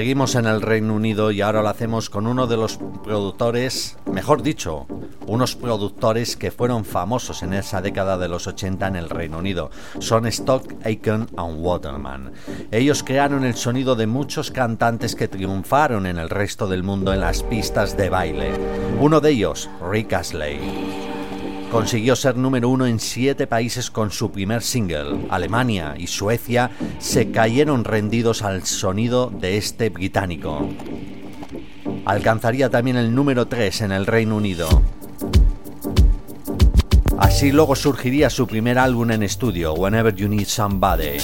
Seguimos 0.03 0.35
en 0.35 0.47
el 0.47 0.61
Reino 0.61 0.95
Unido 0.95 1.31
y 1.31 1.39
ahora 1.39 1.61
lo 1.61 1.69
hacemos 1.69 2.09
con 2.09 2.27
uno 2.27 2.45
de 2.45 2.57
los 2.57 2.77
productores, 3.05 3.97
mejor 4.11 4.43
dicho, 4.43 4.85
unos 5.27 5.55
productores 5.55 6.35
que 6.35 6.51
fueron 6.51 6.83
famosos 6.83 7.41
en 7.41 7.53
esa 7.53 7.81
década 7.81 8.17
de 8.17 8.27
los 8.27 8.45
80 8.45 8.85
en 8.85 8.97
el 8.97 9.09
Reino 9.09 9.37
Unido. 9.37 9.71
Son 9.99 10.27
Stock 10.27 10.73
Aitken 10.83 11.27
and 11.37 11.65
Waterman. 11.65 12.33
Ellos 12.69 13.01
crearon 13.01 13.45
el 13.45 13.55
sonido 13.55 13.95
de 13.95 14.07
muchos 14.07 14.51
cantantes 14.51 15.15
que 15.15 15.29
triunfaron 15.29 16.05
en 16.05 16.17
el 16.17 16.29
resto 16.29 16.67
del 16.67 16.83
mundo 16.83 17.13
en 17.13 17.21
las 17.21 17.41
pistas 17.41 17.95
de 17.95 18.09
baile. 18.09 18.51
Uno 18.99 19.21
de 19.21 19.29
ellos, 19.29 19.69
Rick 19.89 20.11
Astley. 20.11 20.92
Consiguió 21.73 22.15
ser 22.15 22.37
número 22.37 22.69
uno 22.69 22.85
en 22.85 22.99
siete 22.99 23.47
países 23.47 23.89
con 23.89 24.11
su 24.11 24.31
primer 24.31 24.61
single. 24.61 25.25
Alemania 25.31 25.95
y 25.97 26.05
Suecia 26.05 26.69
se 26.99 27.31
cayeron 27.31 27.83
rendidos 27.83 28.43
al 28.43 28.63
sonido 28.63 29.31
de 29.31 29.57
este 29.57 29.89
británico. 29.89 30.69
Alcanzaría 32.05 32.69
también 32.69 32.97
el 32.97 33.15
número 33.15 33.47
3 33.47 33.81
en 33.81 33.91
el 33.91 34.05
Reino 34.05 34.35
Unido. 34.35 34.83
Así 37.17 37.51
luego 37.51 37.75
surgiría 37.75 38.29
su 38.29 38.45
primer 38.45 38.77
álbum 38.77 39.09
en 39.09 39.23
estudio, 39.23 39.73
Whenever 39.73 40.13
You 40.13 40.29
Need 40.29 40.45
Somebody 40.45 41.17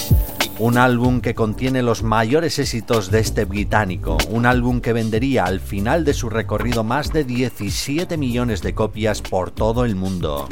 un 0.60 0.78
álbum 0.78 1.22
que 1.22 1.34
contiene 1.34 1.82
los 1.82 2.04
mayores 2.04 2.60
éxitos 2.60 3.10
de 3.10 3.20
este 3.20 3.46
británico, 3.46 4.18
un 4.30 4.46
álbum 4.46 4.82
que 4.82 4.92
vendería 4.92 5.46
al 5.46 5.62
final 5.62 6.04
de 6.04 6.14
su 6.14 6.30
recorrido 6.30 6.84
más 6.84 7.14
de 7.14 7.24
17 7.24 8.18
millones 8.18 8.62
de 8.62 8.74
copias 8.74 9.22
por 9.22 9.52
todo 9.52 9.86
el 9.86 9.96
mundo. 9.96 10.50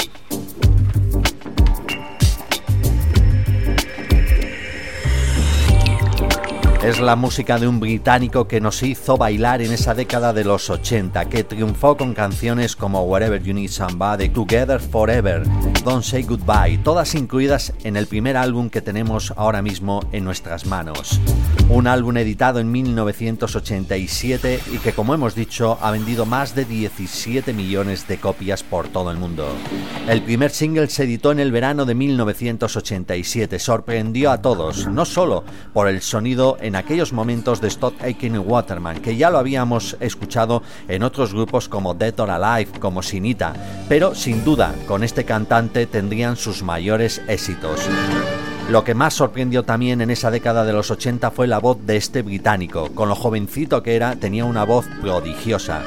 Es 6.83 6.99
la 6.99 7.15
música 7.15 7.57
de 7.57 7.67
un 7.67 7.79
británico 7.79 8.47
que 8.47 8.61
nos 8.61 8.83
hizo 8.83 9.17
bailar 9.17 9.63
en 9.63 9.73
esa 9.73 9.95
década 9.95 10.31
de 10.31 10.45
los 10.45 10.69
80, 10.69 11.25
que 11.25 11.43
triunfó 11.43 11.97
con 11.97 12.13
canciones 12.13 12.75
como 12.75 13.03
Wherever 13.03 13.41
You 13.41 13.55
Need 13.55 13.71
Somebody, 13.71 14.29
Together 14.29 14.79
Forever, 14.79 15.43
Don't 15.83 16.03
Say 16.03 16.21
Goodbye, 16.21 16.77
todas 16.83 17.15
incluidas 17.15 17.73
en 17.83 17.97
el 17.97 18.05
primer 18.05 18.37
álbum 18.37 18.69
que 18.69 18.81
tenemos 18.81 19.33
ahora 19.35 19.63
mismo 19.63 20.01
en 20.11 20.23
nuestras 20.23 20.67
manos. 20.67 21.19
Un 21.67 21.87
álbum 21.87 22.15
editado 22.17 22.59
en 22.59 22.71
1987 22.71 24.61
y 24.71 24.77
que 24.77 24.93
como 24.93 25.13
hemos 25.13 25.35
dicho 25.35 25.77
ha 25.81 25.91
vendido 25.91 26.25
más 26.25 26.55
de 26.55 26.63
17 26.63 27.53
millones 27.53 28.07
de 28.07 28.19
copias 28.19 28.63
por 28.63 28.87
todo 28.87 29.11
el 29.11 29.17
mundo. 29.17 29.47
El 30.07 30.21
primer 30.21 30.51
single 30.51 30.87
se 30.87 31.03
editó 31.03 31.31
en 31.31 31.39
el 31.39 31.51
verano 31.51 31.85
de 31.85 31.95
1987, 31.95 33.59
sorprendió 33.59 34.31
a 34.31 34.41
todos, 34.41 34.87
no 34.87 35.03
solo 35.03 35.43
por 35.73 35.89
el 35.89 36.01
sonido 36.01 36.57
en 36.67 36.75
aquellos 36.75 37.13
momentos 37.13 37.61
de 37.61 37.69
Stop 37.69 37.95
Aiken 38.01 38.35
y 38.35 38.37
Waterman, 38.37 39.01
que 39.01 39.15
ya 39.15 39.29
lo 39.29 39.37
habíamos 39.37 39.97
escuchado 39.99 40.61
en 40.87 41.03
otros 41.03 41.33
grupos 41.33 41.69
como 41.69 41.93
Dead 41.93 42.19
or 42.19 42.29
Alive, 42.29 42.79
como 42.79 43.01
Sinita, 43.01 43.53
pero 43.89 44.13
sin 44.13 44.43
duda 44.43 44.75
con 44.87 45.03
este 45.03 45.23
cantante 45.23 45.87
tendrían 45.87 46.35
sus 46.35 46.63
mayores 46.63 47.21
éxitos. 47.27 47.79
Lo 48.69 48.83
que 48.83 48.93
más 48.93 49.13
sorprendió 49.13 49.63
también 49.63 50.01
en 50.01 50.09
esa 50.09 50.29
década 50.29 50.65
de 50.65 50.73
los 50.73 50.91
80 50.91 51.31
fue 51.31 51.47
la 51.47 51.59
voz 51.59 51.77
de 51.85 51.95
este 51.95 52.21
británico. 52.21 52.89
Con 52.93 53.07
lo 53.07 53.15
jovencito 53.15 53.81
que 53.81 53.95
era, 53.95 54.17
tenía 54.17 54.43
una 54.43 54.65
voz 54.65 54.85
prodigiosa 55.01 55.83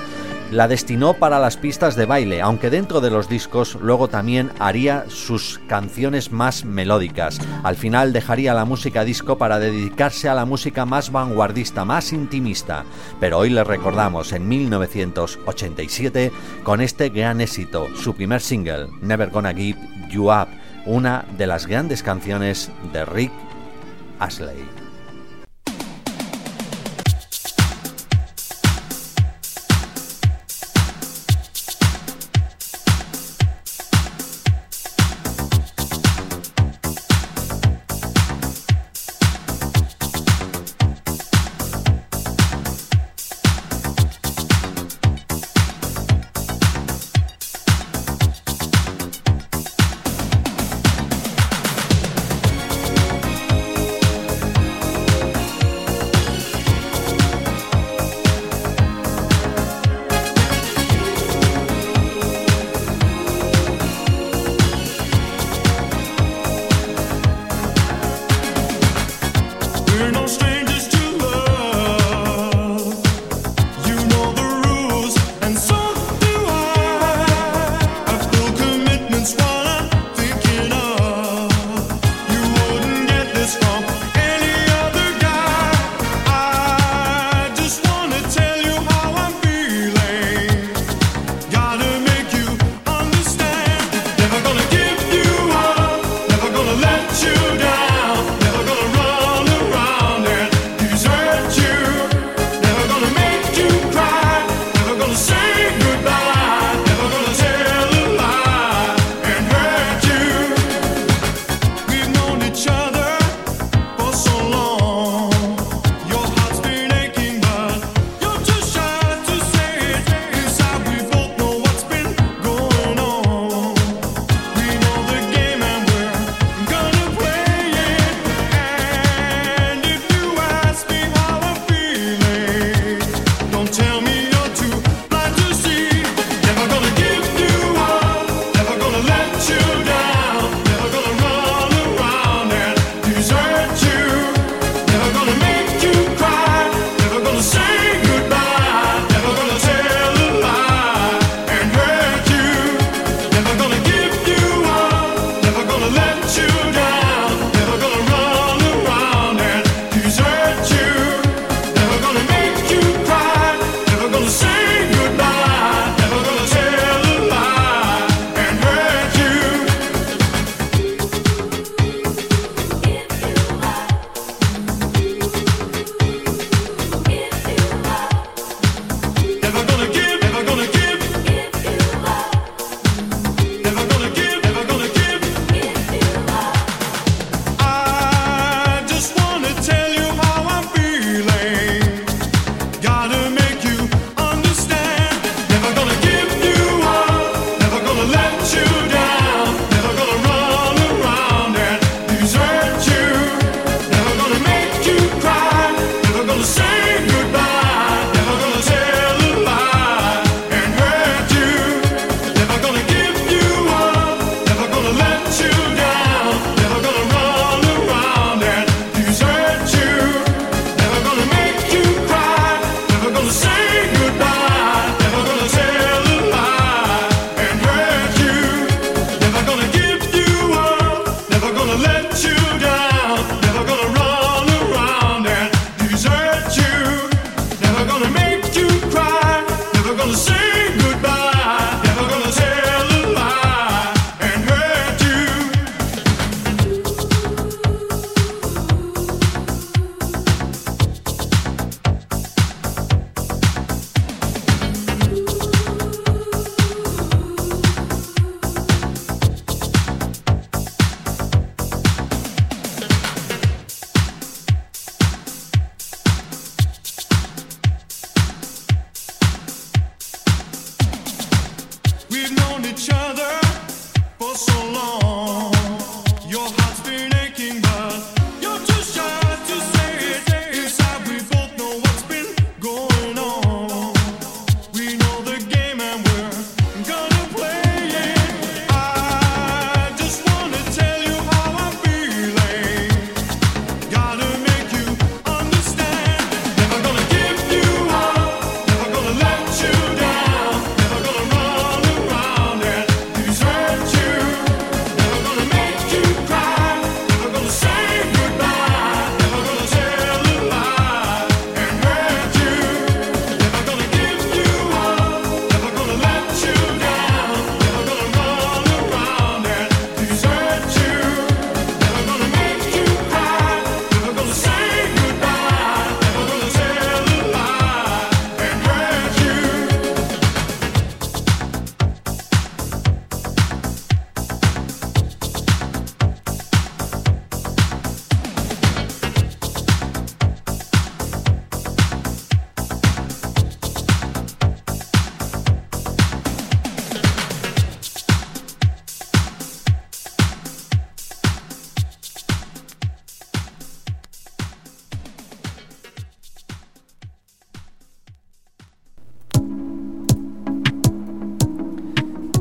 la 0.51 0.69
destinó 0.69 1.15
para 1.15 1.39
las 1.39 1.57
pistas 1.57 1.97
de 1.97 2.07
baile, 2.07 2.43
aunque 2.43 2.71
dentro 2.71 3.01
de 3.01 3.11
los 3.11 3.29
discos 3.29 3.77
luego 3.81 4.09
también 4.09 4.51
haría 4.59 5.05
sus 5.09 5.61
canciones 5.67 6.33
más 6.33 6.65
melódicas. 6.65 7.39
Al 7.63 7.77
final 7.77 8.13
dejaría 8.13 8.55
la 8.55 8.65
música 8.65 9.05
disco 9.05 9.39
para 9.39 9.59
dedicarse 9.59 10.29
a 10.29 10.35
la 10.35 10.45
música 10.45 10.85
más 10.87 11.13
vanguardista, 11.13 11.85
más 11.85 12.13
intimista. 12.13 12.85
Pero 13.21 13.39
hoy 13.39 13.51
le 13.51 13.65
recordamos 13.65 14.33
en 14.33 14.49
1987 14.49 16.33
con 16.65 16.81
este 16.81 17.11
gran 17.11 17.41
éxito, 17.41 17.87
su 17.97 18.15
primer 18.15 18.41
single, 18.41 18.89
Never 19.01 19.31
Gonna 19.31 19.55
Give 19.55 19.79
You 20.11 20.31
Up, 20.31 20.49
una 20.85 21.25
de 21.39 21.47
las 21.47 21.67
grandes 21.67 22.03
canciones 22.03 22.71
de 22.93 23.05
Rick 23.05 23.33
Astley. 24.19 24.80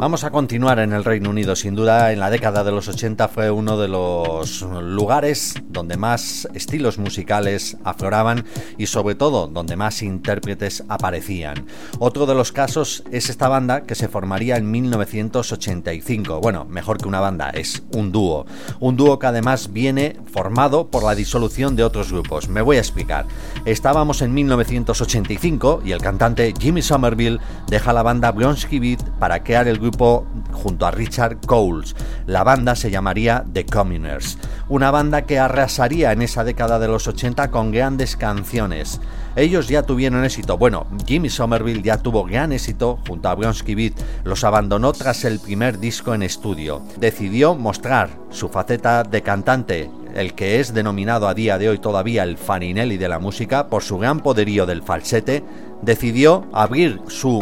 Vamos 0.10 0.24
a 0.24 0.32
continuar 0.32 0.80
en 0.80 0.92
el 0.92 1.04
Reino 1.04 1.30
Unido. 1.30 1.56
Sin 1.56 1.76
duda, 1.76 2.12
en 2.12 2.20
la 2.20 2.32
década 2.32 2.64
de 2.64 2.72
los 2.72 2.88
80 2.88 3.28
fue 3.28 3.52
uno 3.52 3.78
de 3.78 3.88
los 3.88 4.64
lugares 4.64 5.54
donde 5.80 5.96
más 5.96 6.46
estilos 6.54 6.98
musicales 6.98 7.78
afloraban 7.86 8.44
y 8.78 8.88
sobre 8.88 9.16
todo 9.16 9.48
donde 9.48 9.78
más 9.78 10.02
intérpretes 10.02 10.84
aparecían. 10.90 11.66
Otro 12.00 12.26
de 12.26 12.36
los 12.36 12.52
casos 12.52 13.02
es 13.12 13.30
esta 13.30 13.48
banda 13.48 13.84
que 13.84 13.96
se 13.96 14.10
formaría 14.10 14.58
en 14.58 14.70
1985. 14.70 16.42
Bueno, 16.42 16.66
mejor 16.66 16.98
que 16.98 17.08
una 17.08 17.22
banda, 17.22 17.50
es 17.52 17.82
un 17.94 18.12
dúo. 18.12 18.46
Un 18.82 18.98
dúo 18.98 19.20
que 19.20 19.28
además 19.28 19.72
viene 19.72 20.18
formado 20.34 20.88
por 20.88 21.06
la 21.06 21.16
disolución 21.16 21.78
de 21.78 21.86
otros 21.86 22.12
grupos. 22.12 22.50
Me 22.50 22.62
voy 22.62 22.76
a 22.76 22.82
explicar. 22.82 23.26
Estábamos 23.64 24.22
en 24.22 24.34
1985 24.34 25.84
y 25.86 25.94
el 25.94 26.02
cantante 26.02 26.54
Jimmy 26.60 26.82
Somerville 26.82 27.40
deja 27.70 27.94
la 27.94 28.04
banda 28.04 28.34
Blonsky 28.34 28.80
Beat 28.80 29.02
para 29.18 29.46
crear 29.46 29.70
el 29.70 29.80
grupo 29.80 30.28
junto 30.52 30.86
a 30.86 30.92
Richard 30.92 31.38
Coles. 31.46 31.96
La 32.26 32.44
banda 32.44 32.76
se 32.76 32.92
llamaría 32.92 33.46
The 33.54 33.66
Communers, 33.66 34.38
una 34.68 34.92
banda 34.92 35.22
que 35.22 35.40
arrasaría 35.70 36.12
en 36.14 36.24
esa 36.24 36.44
década 36.44 36.80
de 36.80 36.88
los 36.88 37.08
80 37.08 37.52
con 37.52 37.72
grandes 37.72 38.18
canciones. 38.18 39.00
Ellos 39.36 39.68
ya 39.68 39.84
tuvieron 39.84 40.26
éxito, 40.26 40.58
bueno, 40.58 40.88
Jimmy 41.06 41.30
Somerville 41.30 41.84
ya 41.84 42.00
tuvo 42.00 42.24
gran 42.24 42.52
éxito 42.52 42.98
junto 43.08 43.30
a 43.30 43.36
Bronsky 43.36 43.76
Beat, 43.76 43.94
los 44.24 44.44
abandonó 44.44 44.94
tras 44.94 45.26
el 45.26 45.40
primer 45.40 45.78
disco 45.78 46.16
en 46.16 46.24
estudio. 46.24 46.82
Decidió 46.98 47.54
mostrar 47.54 48.10
su 48.32 48.50
faceta 48.50 49.04
de 49.04 49.22
cantante, 49.22 49.92
el 50.16 50.34
que 50.34 50.60
es 50.60 50.74
denominado 50.74 51.28
a 51.28 51.36
día 51.36 51.60
de 51.60 51.70
hoy 51.70 51.78
todavía 51.78 52.24
el 52.24 52.40
Faninelli 52.40 52.98
de 52.98 53.10
la 53.10 53.20
música 53.20 53.68
por 53.68 53.84
su 53.84 54.00
gran 54.00 54.22
poderío 54.22 54.66
del 54.66 54.82
falsete, 54.82 55.44
decidió 55.84 56.48
abrir 56.52 57.00
su 57.10 57.40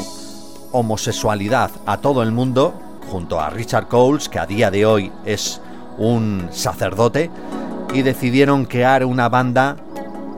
homosexualidad 0.74 1.72
a 1.86 2.02
todo 2.02 2.24
el 2.24 2.34
mundo, 2.34 2.74
junto 3.10 3.40
a 3.40 3.50
Richard 3.52 3.88
Coles, 3.88 4.28
que 4.28 4.40
a 4.40 4.46
día 4.46 4.70
de 4.70 4.86
hoy 4.86 5.14
es 5.26 5.62
un 5.98 6.50
sacerdote, 6.52 7.32
y 7.94 8.02
decidieron 8.02 8.66
crear 8.66 9.06
una 9.06 9.30
banda 9.30 9.78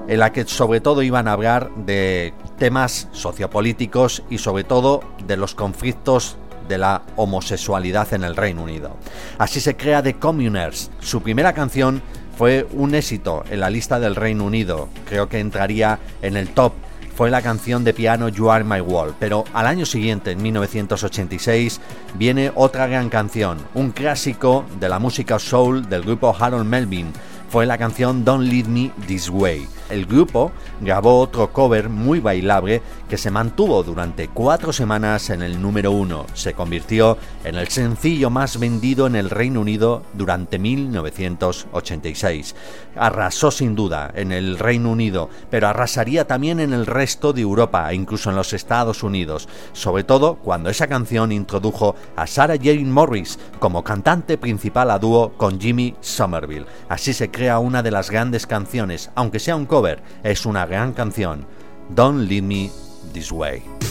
en 0.08 0.20
la 0.20 0.32
que 0.32 0.46
sobre 0.46 0.82
todo 0.82 1.04
iban 1.04 1.28
a 1.28 1.34
hablar 1.34 1.70
de 1.76 2.34
temas 2.58 3.08
sociopolíticos 3.12 4.24
y 4.30 4.38
sobre 4.40 4.64
todo 4.64 5.04
de 5.26 5.38
los 5.38 5.56
conflictos 5.56 6.38
de 6.68 6.78
la 6.78 7.02
homosexualidad 7.16 8.14
en 8.14 8.24
el 8.24 8.36
Reino 8.36 8.64
Unido. 8.64 8.98
Así 9.38 9.60
se 9.60 9.76
crea 9.76 10.04
The 10.04 10.16
Communers. 10.16 10.92
Su 11.00 11.22
primera 11.22 11.54
canción 11.54 12.02
fue 12.38 12.68
un 12.72 12.96
éxito 12.96 13.44
en 13.50 13.60
la 13.60 13.70
lista 13.70 14.00
del 14.00 14.16
Reino 14.16 14.46
Unido. 14.46 14.90
Creo 15.08 15.28
que 15.28 15.40
entraría 15.40 16.00
en 16.22 16.38
el 16.38 16.50
top 16.50 16.74
fue 17.20 17.30
la 17.30 17.42
canción 17.42 17.84
de 17.84 17.94
piano 17.94 18.30
You 18.30 18.50
Are 18.50 18.64
My 18.64 18.80
Wall, 18.80 19.14
pero 19.20 19.44
al 19.52 19.68
año 19.68 19.86
siguiente, 19.86 20.32
en 20.32 20.42
1986, 20.42 21.82
viene 22.16 22.50
otra 22.56 22.88
gran 22.88 23.10
canción, 23.10 23.58
un 23.74 23.92
clásico 23.92 24.64
de 24.80 24.88
la 24.88 25.00
música 25.00 25.38
soul 25.38 25.90
del 25.90 26.04
grupo 26.04 26.34
Harold 26.40 26.66
Melvin, 26.66 27.12
fue 27.50 27.66
la 27.66 27.78
canción 27.80 28.24
Don't 28.24 28.48
Lead 28.48 28.68
Me 28.68 28.92
This 29.08 29.30
Way. 29.30 29.68
El 29.90 30.06
grupo 30.06 30.52
grabó 30.82 31.20
otro 31.20 31.52
cover 31.52 31.90
muy 31.90 32.20
bailable 32.20 32.84
que 33.10 33.18
se 33.18 33.32
mantuvo 33.32 33.82
durante 33.82 34.28
cuatro 34.28 34.72
semanas 34.72 35.32
en 35.32 35.42
el 35.42 35.60
número 35.60 35.92
uno. 35.92 36.28
Se 36.36 36.54
convirtió 36.54 37.18
en 37.44 37.56
el 37.56 37.70
sencillo 37.70 38.30
más 38.30 38.60
vendido 38.60 39.08
en 39.08 39.16
el 39.16 39.32
Reino 39.32 39.62
Unido 39.62 40.04
durante 40.14 40.60
1986. 40.60 42.56
Arrasó 42.96 43.50
sin 43.50 43.76
duda 43.76 44.12
en 44.14 44.32
el 44.32 44.60
Reino 44.60 44.92
Unido, 44.92 45.30
pero 45.50 45.68
arrasaría 45.68 46.28
también 46.28 46.60
en 46.60 46.72
el 46.72 46.86
resto 46.86 47.34
de 47.34 47.42
Europa 47.42 47.92
e 47.92 47.96
incluso 47.96 48.30
en 48.30 48.36
los 48.36 48.54
Estados 48.54 49.02
Unidos, 49.02 49.50
sobre 49.74 50.04
todo 50.04 50.36
cuando 50.36 50.70
esa 50.70 50.86
canción 50.86 51.32
introdujo 51.32 51.96
a 52.16 52.28
Sarah 52.28 52.58
Jane 52.62 52.86
Morris 52.86 53.40
como 53.58 53.84
cantante 53.84 54.38
principal 54.38 54.92
a 54.92 55.00
dúo 55.00 55.32
con 55.36 55.60
Jimmy 55.60 55.96
Somerville. 56.00 56.68
Así 56.90 57.12
se 57.12 57.32
crea 57.40 57.60
una 57.60 57.82
de 57.82 57.90
las 57.90 58.12
grandes 58.12 58.46
canciones, 58.46 59.12
aunque 59.16 59.40
sea 59.40 59.56
un 59.56 59.66
cover 59.66 60.04
es 60.24 60.46
una 60.46 60.66
gran 60.66 60.92
canción. 60.92 61.46
Don't 61.88 62.28
Leave 62.28 62.46
Me 62.46 62.70
This 63.14 63.32
Way. 63.32 63.89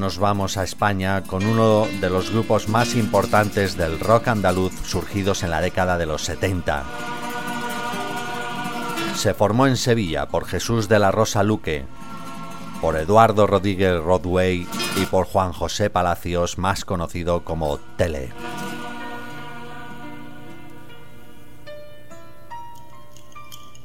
Nos 0.00 0.18
vamos 0.18 0.56
a 0.56 0.64
España 0.64 1.22
con 1.22 1.44
uno 1.44 1.86
de 2.00 2.10
los 2.10 2.30
grupos 2.30 2.68
más 2.68 2.94
importantes 2.94 3.76
del 3.76 4.00
rock 4.00 4.28
andaluz 4.28 4.72
surgidos 4.84 5.42
en 5.42 5.50
la 5.50 5.60
década 5.60 5.98
de 5.98 6.06
los 6.06 6.22
70. 6.22 6.84
Se 9.14 9.34
formó 9.34 9.66
en 9.66 9.76
Sevilla 9.76 10.26
por 10.26 10.46
Jesús 10.46 10.88
de 10.88 10.98
la 10.98 11.10
Rosa 11.10 11.42
Luque, 11.42 11.86
por 12.80 12.96
Eduardo 12.96 13.46
Rodríguez 13.46 14.00
Rodway 14.00 14.66
y 14.96 15.06
por 15.06 15.26
Juan 15.26 15.52
José 15.52 15.90
Palacios, 15.90 16.58
más 16.58 16.84
conocido 16.84 17.44
como 17.44 17.78
Tele. 17.96 18.32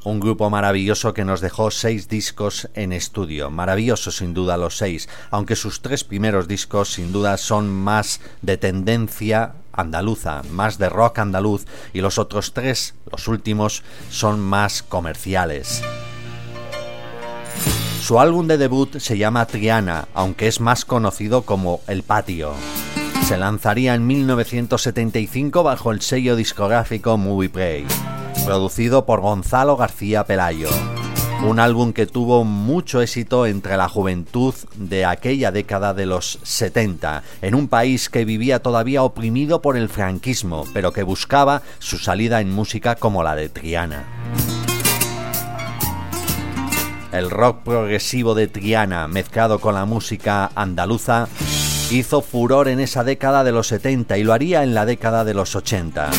Un 0.09 0.19
grupo 0.19 0.49
maravilloso 0.49 1.13
que 1.13 1.23
nos 1.23 1.39
dejó 1.39 1.69
seis 1.69 2.09
discos 2.09 2.67
en 2.73 2.93
estudio. 2.93 3.51
Maravilloso 3.51 4.09
sin 4.09 4.33
duda 4.33 4.57
los 4.57 4.75
seis, 4.75 5.07
aunque 5.29 5.55
sus 5.55 5.83
tres 5.83 6.03
primeros 6.03 6.47
discos 6.47 6.93
sin 6.93 7.11
duda 7.11 7.37
son 7.37 7.69
más 7.69 8.19
de 8.41 8.57
tendencia 8.57 9.53
andaluza, 9.71 10.41
más 10.51 10.79
de 10.79 10.89
rock 10.89 11.19
andaluz, 11.19 11.65
y 11.93 12.01
los 12.01 12.17
otros 12.17 12.53
tres, 12.53 12.95
los 13.11 13.27
últimos, 13.27 13.83
son 14.09 14.39
más 14.39 14.81
comerciales. 14.81 15.83
Su 18.01 18.19
álbum 18.19 18.47
de 18.47 18.57
debut 18.57 18.97
se 18.97 19.19
llama 19.19 19.45
Triana, 19.45 20.07
aunque 20.15 20.47
es 20.47 20.59
más 20.59 20.85
conocido 20.85 21.43
como 21.43 21.81
El 21.85 22.01
Patio. 22.01 22.53
Se 23.27 23.37
lanzaría 23.37 23.93
en 23.93 24.07
1975 24.07 25.61
bajo 25.61 25.91
el 25.91 26.01
sello 26.01 26.35
discográfico 26.35 27.15
Movie 27.15 27.85
producido 28.45 29.05
por 29.05 29.21
Gonzalo 29.21 29.77
García 29.77 30.23
Pelayo. 30.23 30.69
Un 31.45 31.59
álbum 31.59 31.93
que 31.93 32.05
tuvo 32.05 32.43
mucho 32.43 33.01
éxito 33.01 33.45
entre 33.45 33.77
la 33.77 33.87
juventud 33.87 34.53
de 34.75 35.05
aquella 35.05 35.51
década 35.51 35.93
de 35.93 36.05
los 36.05 36.39
70, 36.43 37.23
en 37.41 37.55
un 37.55 37.67
país 37.67 38.09
que 38.09 38.25
vivía 38.25 38.61
todavía 38.61 39.03
oprimido 39.03 39.61
por 39.61 39.77
el 39.77 39.87
franquismo, 39.87 40.65
pero 40.73 40.91
que 40.91 41.03
buscaba 41.03 41.61
su 41.79 41.97
salida 41.97 42.41
en 42.41 42.51
música 42.51 42.95
como 42.95 43.23
la 43.23 43.35
de 43.35 43.49
Triana. 43.49 44.05
El 47.11 47.29
rock 47.31 47.63
progresivo 47.63 48.35
de 48.35 48.47
Triana, 48.47 49.07
mezclado 49.07 49.59
con 49.59 49.75
la 49.75 49.85
música 49.85 50.51
andaluza, 50.55 51.27
hizo 51.89 52.21
furor 52.21 52.67
en 52.67 52.79
esa 52.79 53.03
década 53.03 53.43
de 53.43 53.51
los 53.51 53.67
70 53.67 54.17
y 54.17 54.23
lo 54.23 54.33
haría 54.33 54.63
en 54.63 54.73
la 54.73 54.85
década 54.85 55.23
de 55.23 55.33
los 55.33 55.55
80. 55.55 56.11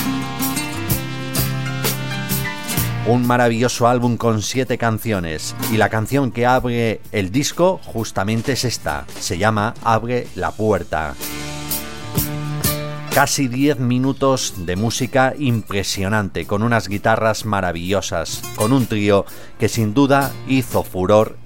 Un 3.11 3.27
maravilloso 3.27 3.89
álbum 3.89 4.17
con 4.17 4.41
siete 4.41 4.79
canciones 4.79 5.57
y 5.73 5.79
la 5.79 5.89
canción 5.89 6.31
que 6.31 6.47
abre 6.47 7.01
el 7.11 7.33
disco 7.33 7.81
justamente 7.83 8.53
es 8.53 8.65
esta, 8.65 9.05
se 9.19 9.37
llama 9.37 9.75
Abre 9.83 10.29
la 10.37 10.53
puerta. 10.53 11.17
Casi 13.13 13.49
10 13.49 13.81
minutos 13.81 14.55
de 14.59 14.77
música 14.77 15.35
impresionante, 15.37 16.47
con 16.47 16.63
unas 16.63 16.87
guitarras 16.87 17.47
maravillosas, 17.47 18.43
con 18.55 18.73
un 18.73 18.87
trío 18.87 19.27
que 19.59 19.69
sin 19.69 19.93
duda 19.93 20.31
hizo 20.47 20.85
furor 20.85 21.37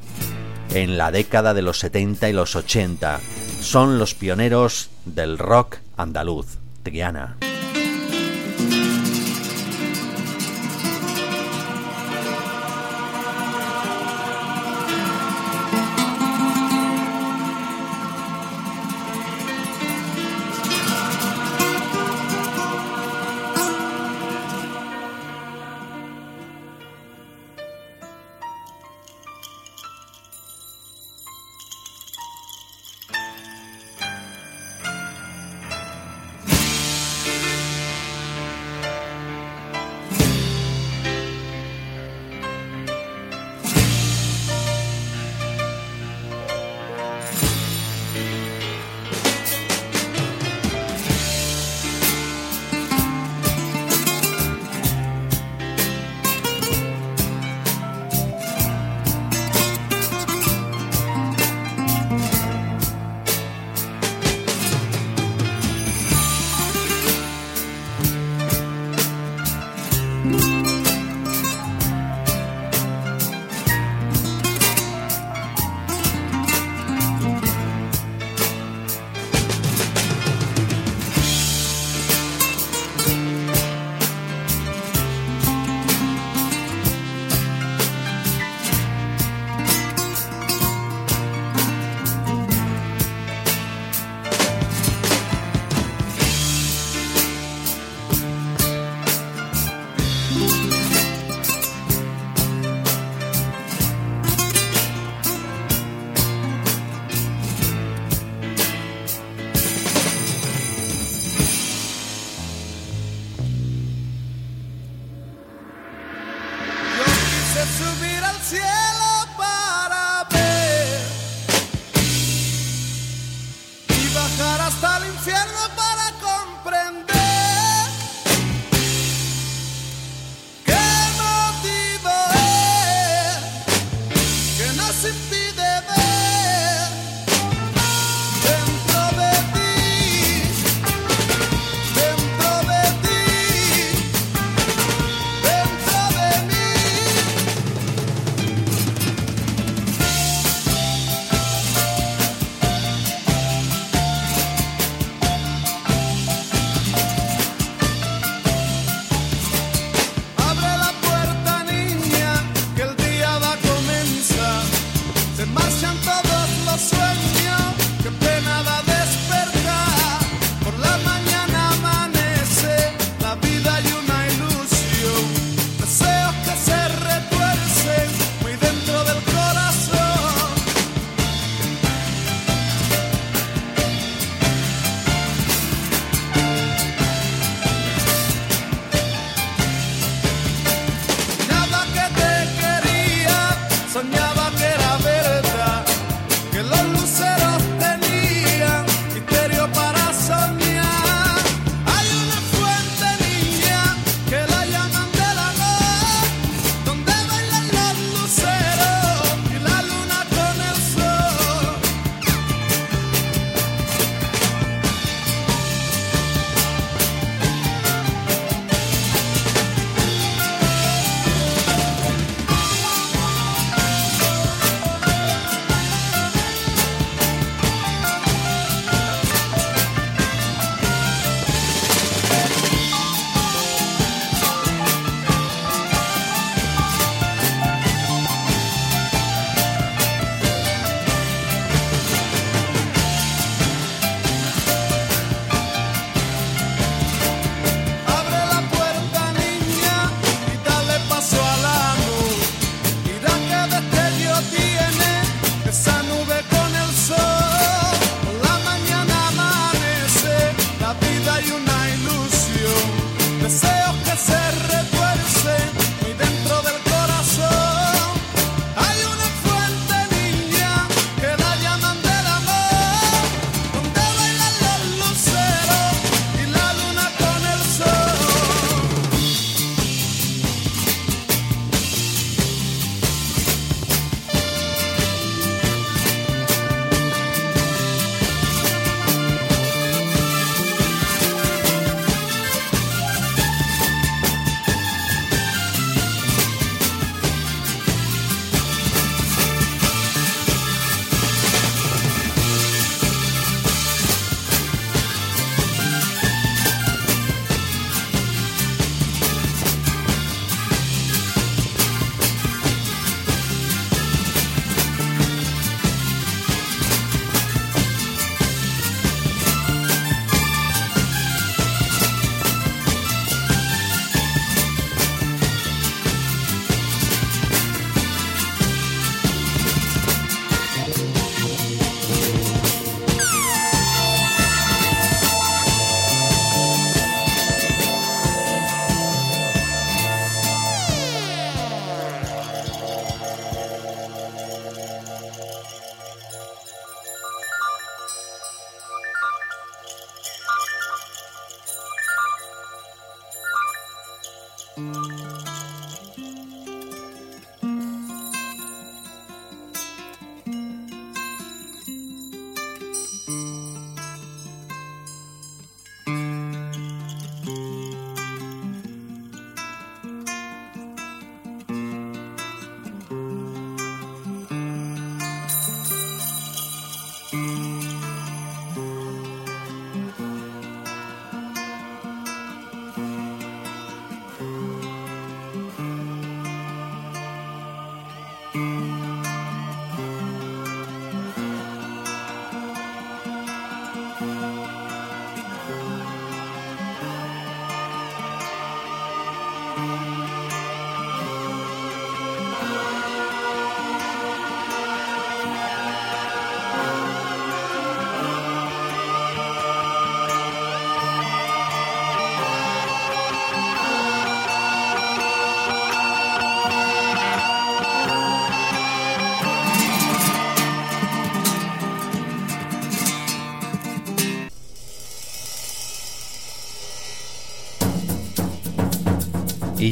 en 0.75 0.99
la 0.99 1.13
década 1.13 1.55
de 1.55 1.63
los 1.63 1.79
70 1.79 2.29
y 2.29 2.35
los 2.35 2.57
80. 2.57 3.21
Son 3.63 3.99
los 3.99 4.13
pioneros 4.13 4.91
del 5.07 5.39
rock 5.39 5.79
andaluz. 5.97 6.59
Triana. 6.83 7.39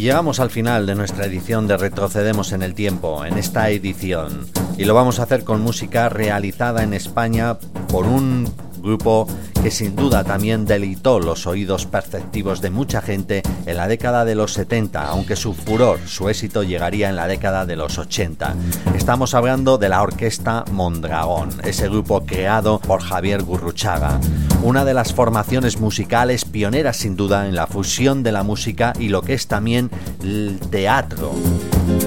Llegamos 0.02 0.40
al 0.40 0.50
final 0.50 0.84
de 0.84 0.96
nuestra 0.96 1.26
edición 1.26 1.68
de 1.68 1.76
Retrocedemos 1.76 2.50
en 2.50 2.62
el 2.62 2.74
Tiempo, 2.74 3.24
en 3.24 3.38
esta 3.38 3.70
edición. 3.70 4.48
Y 4.76 4.84
lo 4.84 4.94
vamos 4.94 5.20
a 5.20 5.22
hacer 5.22 5.44
con 5.44 5.60
música 5.60 6.08
realizada 6.08 6.82
en 6.82 6.92
España 6.92 7.56
por 7.86 8.06
un 8.06 8.52
grupo 8.78 9.28
que 9.62 9.70
sin 9.70 9.94
duda 9.94 10.24
también 10.24 10.64
delitó 10.66 11.20
los 11.20 11.46
oídos 11.46 11.86
perceptivos 11.86 12.60
de 12.60 12.70
mucha 12.70 13.00
gente 13.00 13.42
en 13.64 13.76
la 13.76 13.86
década 13.86 14.24
de 14.24 14.34
los 14.34 14.54
70, 14.54 15.06
aunque 15.06 15.36
su 15.36 15.54
furor, 15.54 16.00
su 16.06 16.28
éxito 16.28 16.64
llegaría 16.64 17.08
en 17.08 17.14
la 17.14 17.28
década 17.28 17.64
de 17.64 17.76
los 17.76 17.96
80. 17.96 18.56
Estamos 18.96 19.34
hablando 19.34 19.78
de 19.78 19.88
la 19.88 20.02
Orquesta 20.02 20.64
Mondragón, 20.72 21.50
ese 21.62 21.88
grupo 21.88 22.24
creado 22.26 22.80
por 22.80 23.02
Javier 23.02 23.44
Gurruchaga, 23.44 24.18
una 24.62 24.84
de 24.84 24.94
las 24.94 25.12
formaciones 25.12 25.80
musicales 25.80 26.44
pioneras 26.44 26.96
sin 26.96 27.16
duda 27.16 27.48
en 27.48 27.56
la 27.56 27.66
fusión 27.66 28.22
de 28.22 28.32
la 28.32 28.44
música 28.44 28.92
y 28.98 29.08
lo 29.08 29.22
que 29.22 29.34
es 29.34 29.48
también 29.48 29.90
el 30.22 30.60
teatro. 30.70 31.32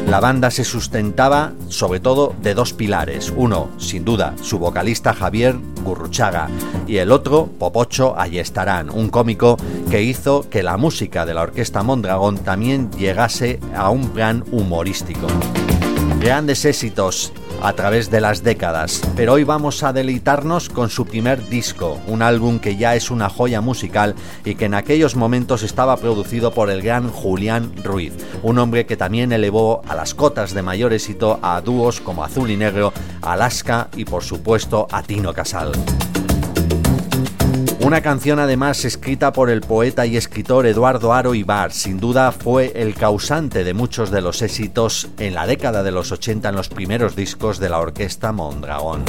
La 0.07 0.21
banda 0.21 0.49
se 0.51 0.63
sustentaba 0.63 1.51
sobre 1.67 1.99
todo 1.99 2.33
de 2.41 2.53
dos 2.53 2.71
pilares. 2.71 3.33
Uno, 3.35 3.69
sin 3.77 4.05
duda, 4.05 4.35
su 4.41 4.57
vocalista 4.57 5.13
Javier 5.13 5.55
Gurruchaga 5.83 6.47
y 6.87 6.97
el 6.97 7.11
otro, 7.11 7.47
Popocho 7.59 8.17
Ayestarán, 8.17 8.89
un 8.89 9.09
cómico 9.09 9.57
que 9.91 10.03
hizo 10.03 10.49
que 10.49 10.63
la 10.63 10.77
música 10.77 11.25
de 11.25 11.33
la 11.33 11.41
Orquesta 11.41 11.83
Mondragón 11.83 12.37
también 12.37 12.89
llegase 12.91 13.59
a 13.75 13.89
un 13.89 14.09
plan 14.09 14.43
humorístico. 14.51 15.27
Grandes 16.21 16.63
éxitos 16.63 17.33
a 17.61 17.73
través 17.73 18.09
de 18.11 18.21
las 18.21 18.43
décadas, 18.43 19.01
pero 19.15 19.33
hoy 19.33 19.43
vamos 19.43 19.83
a 19.83 19.93
deleitarnos 19.93 20.69
con 20.69 20.89
su 20.89 21.05
primer 21.05 21.47
disco, 21.49 21.99
un 22.07 22.21
álbum 22.21 22.59
que 22.59 22.75
ya 22.75 22.95
es 22.95 23.11
una 23.11 23.29
joya 23.29 23.61
musical 23.61 24.15
y 24.43 24.55
que 24.55 24.65
en 24.65 24.73
aquellos 24.73 25.15
momentos 25.15 25.63
estaba 25.63 25.97
producido 25.97 26.51
por 26.51 26.69
el 26.69 26.81
gran 26.81 27.09
Julián 27.09 27.71
Ruiz, 27.83 28.13
un 28.43 28.59
hombre 28.59 28.85
que 28.85 28.97
también 28.97 29.31
elevó 29.31 29.81
a 29.87 29.95
las 29.95 30.13
cotas 30.13 30.53
de 30.53 30.61
mayor 30.61 30.93
éxito 30.93 31.39
a 31.41 31.61
dúos 31.61 32.01
como 32.01 32.23
Azul 32.23 32.51
y 32.51 32.57
Negro, 32.57 32.93
Alaska 33.21 33.89
y 33.95 34.05
por 34.05 34.23
supuesto 34.23 34.87
a 34.91 35.03
Tino 35.03 35.33
Casal. 35.33 35.71
Una 37.85 38.01
canción 38.01 38.39
además 38.39 38.83
escrita 38.83 39.31
por 39.31 39.51
el 39.51 39.61
poeta 39.61 40.07
y 40.07 40.17
escritor 40.17 40.65
Eduardo 40.65 41.13
Aro 41.13 41.35
Ibar, 41.35 41.71
sin 41.71 41.99
duda 41.99 42.31
fue 42.31 42.71
el 42.73 42.95
causante 42.95 43.63
de 43.63 43.75
muchos 43.75 44.09
de 44.09 44.21
los 44.21 44.41
éxitos 44.41 45.07
en 45.19 45.35
la 45.35 45.45
década 45.45 45.83
de 45.83 45.91
los 45.91 46.11
80 46.11 46.49
en 46.49 46.55
los 46.55 46.67
primeros 46.67 47.15
discos 47.15 47.59
de 47.59 47.69
la 47.69 47.77
orquesta 47.77 48.31
Mondragón. 48.31 49.03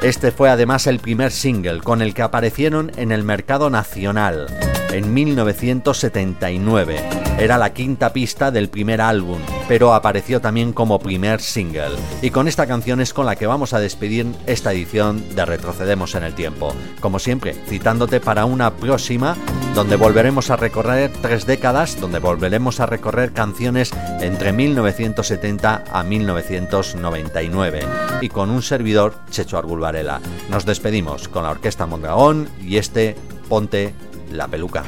Este 0.00 0.32
fue 0.32 0.48
además 0.48 0.86
el 0.86 1.00
primer 1.00 1.32
single 1.32 1.82
con 1.82 2.00
el 2.00 2.14
que 2.14 2.22
aparecieron 2.22 2.92
en 2.96 3.12
el 3.12 3.22
mercado 3.22 3.68
nacional 3.68 4.46
en 4.92 5.12
1979. 5.12 6.96
Era 7.38 7.58
la 7.58 7.74
quinta 7.74 8.12
pista 8.12 8.50
del 8.50 8.70
primer 8.70 9.00
álbum, 9.02 9.38
pero 9.68 9.92
apareció 9.92 10.40
también 10.40 10.72
como 10.72 10.98
primer 10.98 11.42
single. 11.42 11.96
Y 12.22 12.30
con 12.30 12.48
esta 12.48 12.66
canción 12.66 13.00
es 13.00 13.12
con 13.12 13.26
la 13.26 13.36
que 13.36 13.46
vamos 13.46 13.74
a 13.74 13.78
despedir 13.78 14.26
esta 14.46 14.72
edición 14.72 15.22
de 15.34 15.44
Retrocedemos 15.44 16.14
en 16.14 16.22
el 16.24 16.34
Tiempo. 16.34 16.74
Como 17.00 17.18
siempre, 17.18 17.52
citándote 17.68 18.20
para 18.20 18.46
una 18.46 18.74
próxima, 18.74 19.36
donde 19.74 19.96
volveremos 19.96 20.50
a 20.50 20.56
recorrer 20.56 21.10
tres 21.20 21.44
décadas, 21.44 22.00
donde 22.00 22.18
volveremos 22.18 22.80
a 22.80 22.86
recorrer 22.86 23.32
canciones 23.32 23.92
entre 24.20 24.54
1970 24.54 25.84
a 25.92 26.02
1999. 26.02 27.80
Y 28.22 28.30
con 28.30 28.48
un 28.48 28.62
servidor, 28.62 29.14
Checho 29.30 29.58
Argul 29.58 29.80
Varela. 29.80 30.20
Nos 30.48 30.64
despedimos 30.64 31.28
con 31.28 31.42
la 31.42 31.50
Orquesta 31.50 31.84
Mondragón 31.84 32.48
y 32.62 32.78
este 32.78 33.14
Ponte 33.48 33.94
la 34.30 34.48
peluca. 34.48 34.82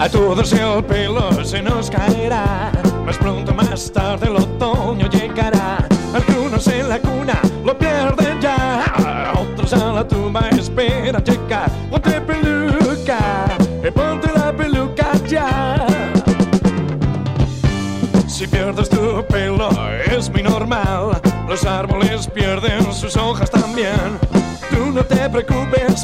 A 0.00 0.08
todos 0.08 0.52
el 0.52 0.84
pelo 0.84 1.44
se 1.44 1.60
nos 1.60 1.90
caerá, 1.90 2.70
más 3.04 3.18
pronto 3.18 3.52
más 3.52 3.92
tarde 3.92 4.28
el 4.28 4.36
otoño 4.36 5.08
llegará. 5.10 5.78
Algunos 6.14 6.66
en 6.68 6.88
la 6.88 6.98
cuna 7.00 7.40
lo 7.64 7.76
pierden 7.76 8.40
ya, 8.40 9.34
otros 9.36 9.72
a 9.74 9.92
la 9.92 10.06
tumba 10.06 10.48
esperan. 10.50 11.22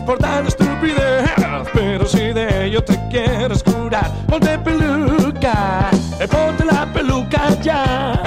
Por 0.05 0.19
tan 0.19 0.47
estupidez, 0.47 1.31
pero 1.73 2.07
si 2.07 2.33
de 2.33 2.67
ello 2.67 2.83
te 2.83 2.99
quieres 3.09 3.63
curar, 3.63 4.11
ponte 4.29 4.59
peluca, 4.59 5.91
eh, 6.21 6.29
ponte 6.29 6.65
la 6.65 6.87
peluca 6.93 7.49
ya. 7.63 8.21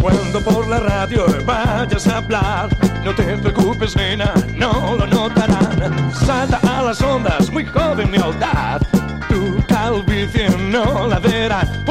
Cuando 0.00 0.40
por 0.40 0.66
la 0.68 0.78
radio 0.78 1.26
vayas 1.44 2.06
a 2.06 2.18
hablar, 2.18 2.68
no 3.04 3.14
te 3.14 3.36
preocupes, 3.36 3.94
nena, 3.96 4.32
no 4.56 4.96
lo 4.96 5.06
notarán. 5.06 6.12
Salta 6.14 6.58
a 6.62 6.82
las 6.82 7.00
ondas, 7.02 7.50
muy 7.50 7.66
joven 7.66 8.10
mi 8.10 8.16
edad. 8.16 8.80
Tu 9.28 9.62
calvicie 9.68 10.48
no 10.70 11.06
la 11.06 11.18
verán. 11.18 11.84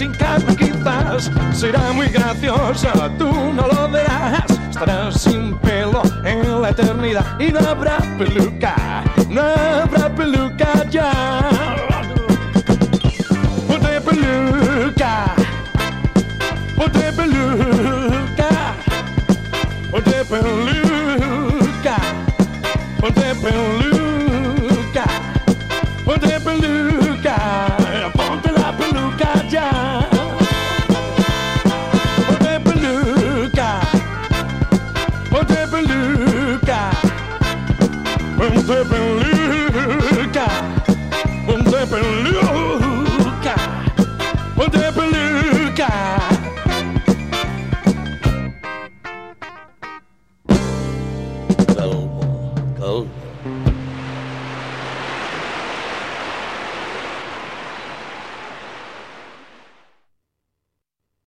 Sin 0.00 0.12
carne 0.14 0.56
quizás. 0.56 1.30
Será 1.52 1.92
muy 1.92 2.06
gracioso, 2.06 2.88
tú 3.18 3.30
no 3.52 3.66
lo 3.66 3.90
verás. 3.90 4.44
Estarás 4.70 5.20
sin 5.20 5.58
pelo 5.58 6.00
en 6.24 6.62
la 6.62 6.70
eternidad 6.70 7.38
y 7.38 7.52
no 7.52 7.60
habrá 7.60 7.98
peluca, 8.16 9.04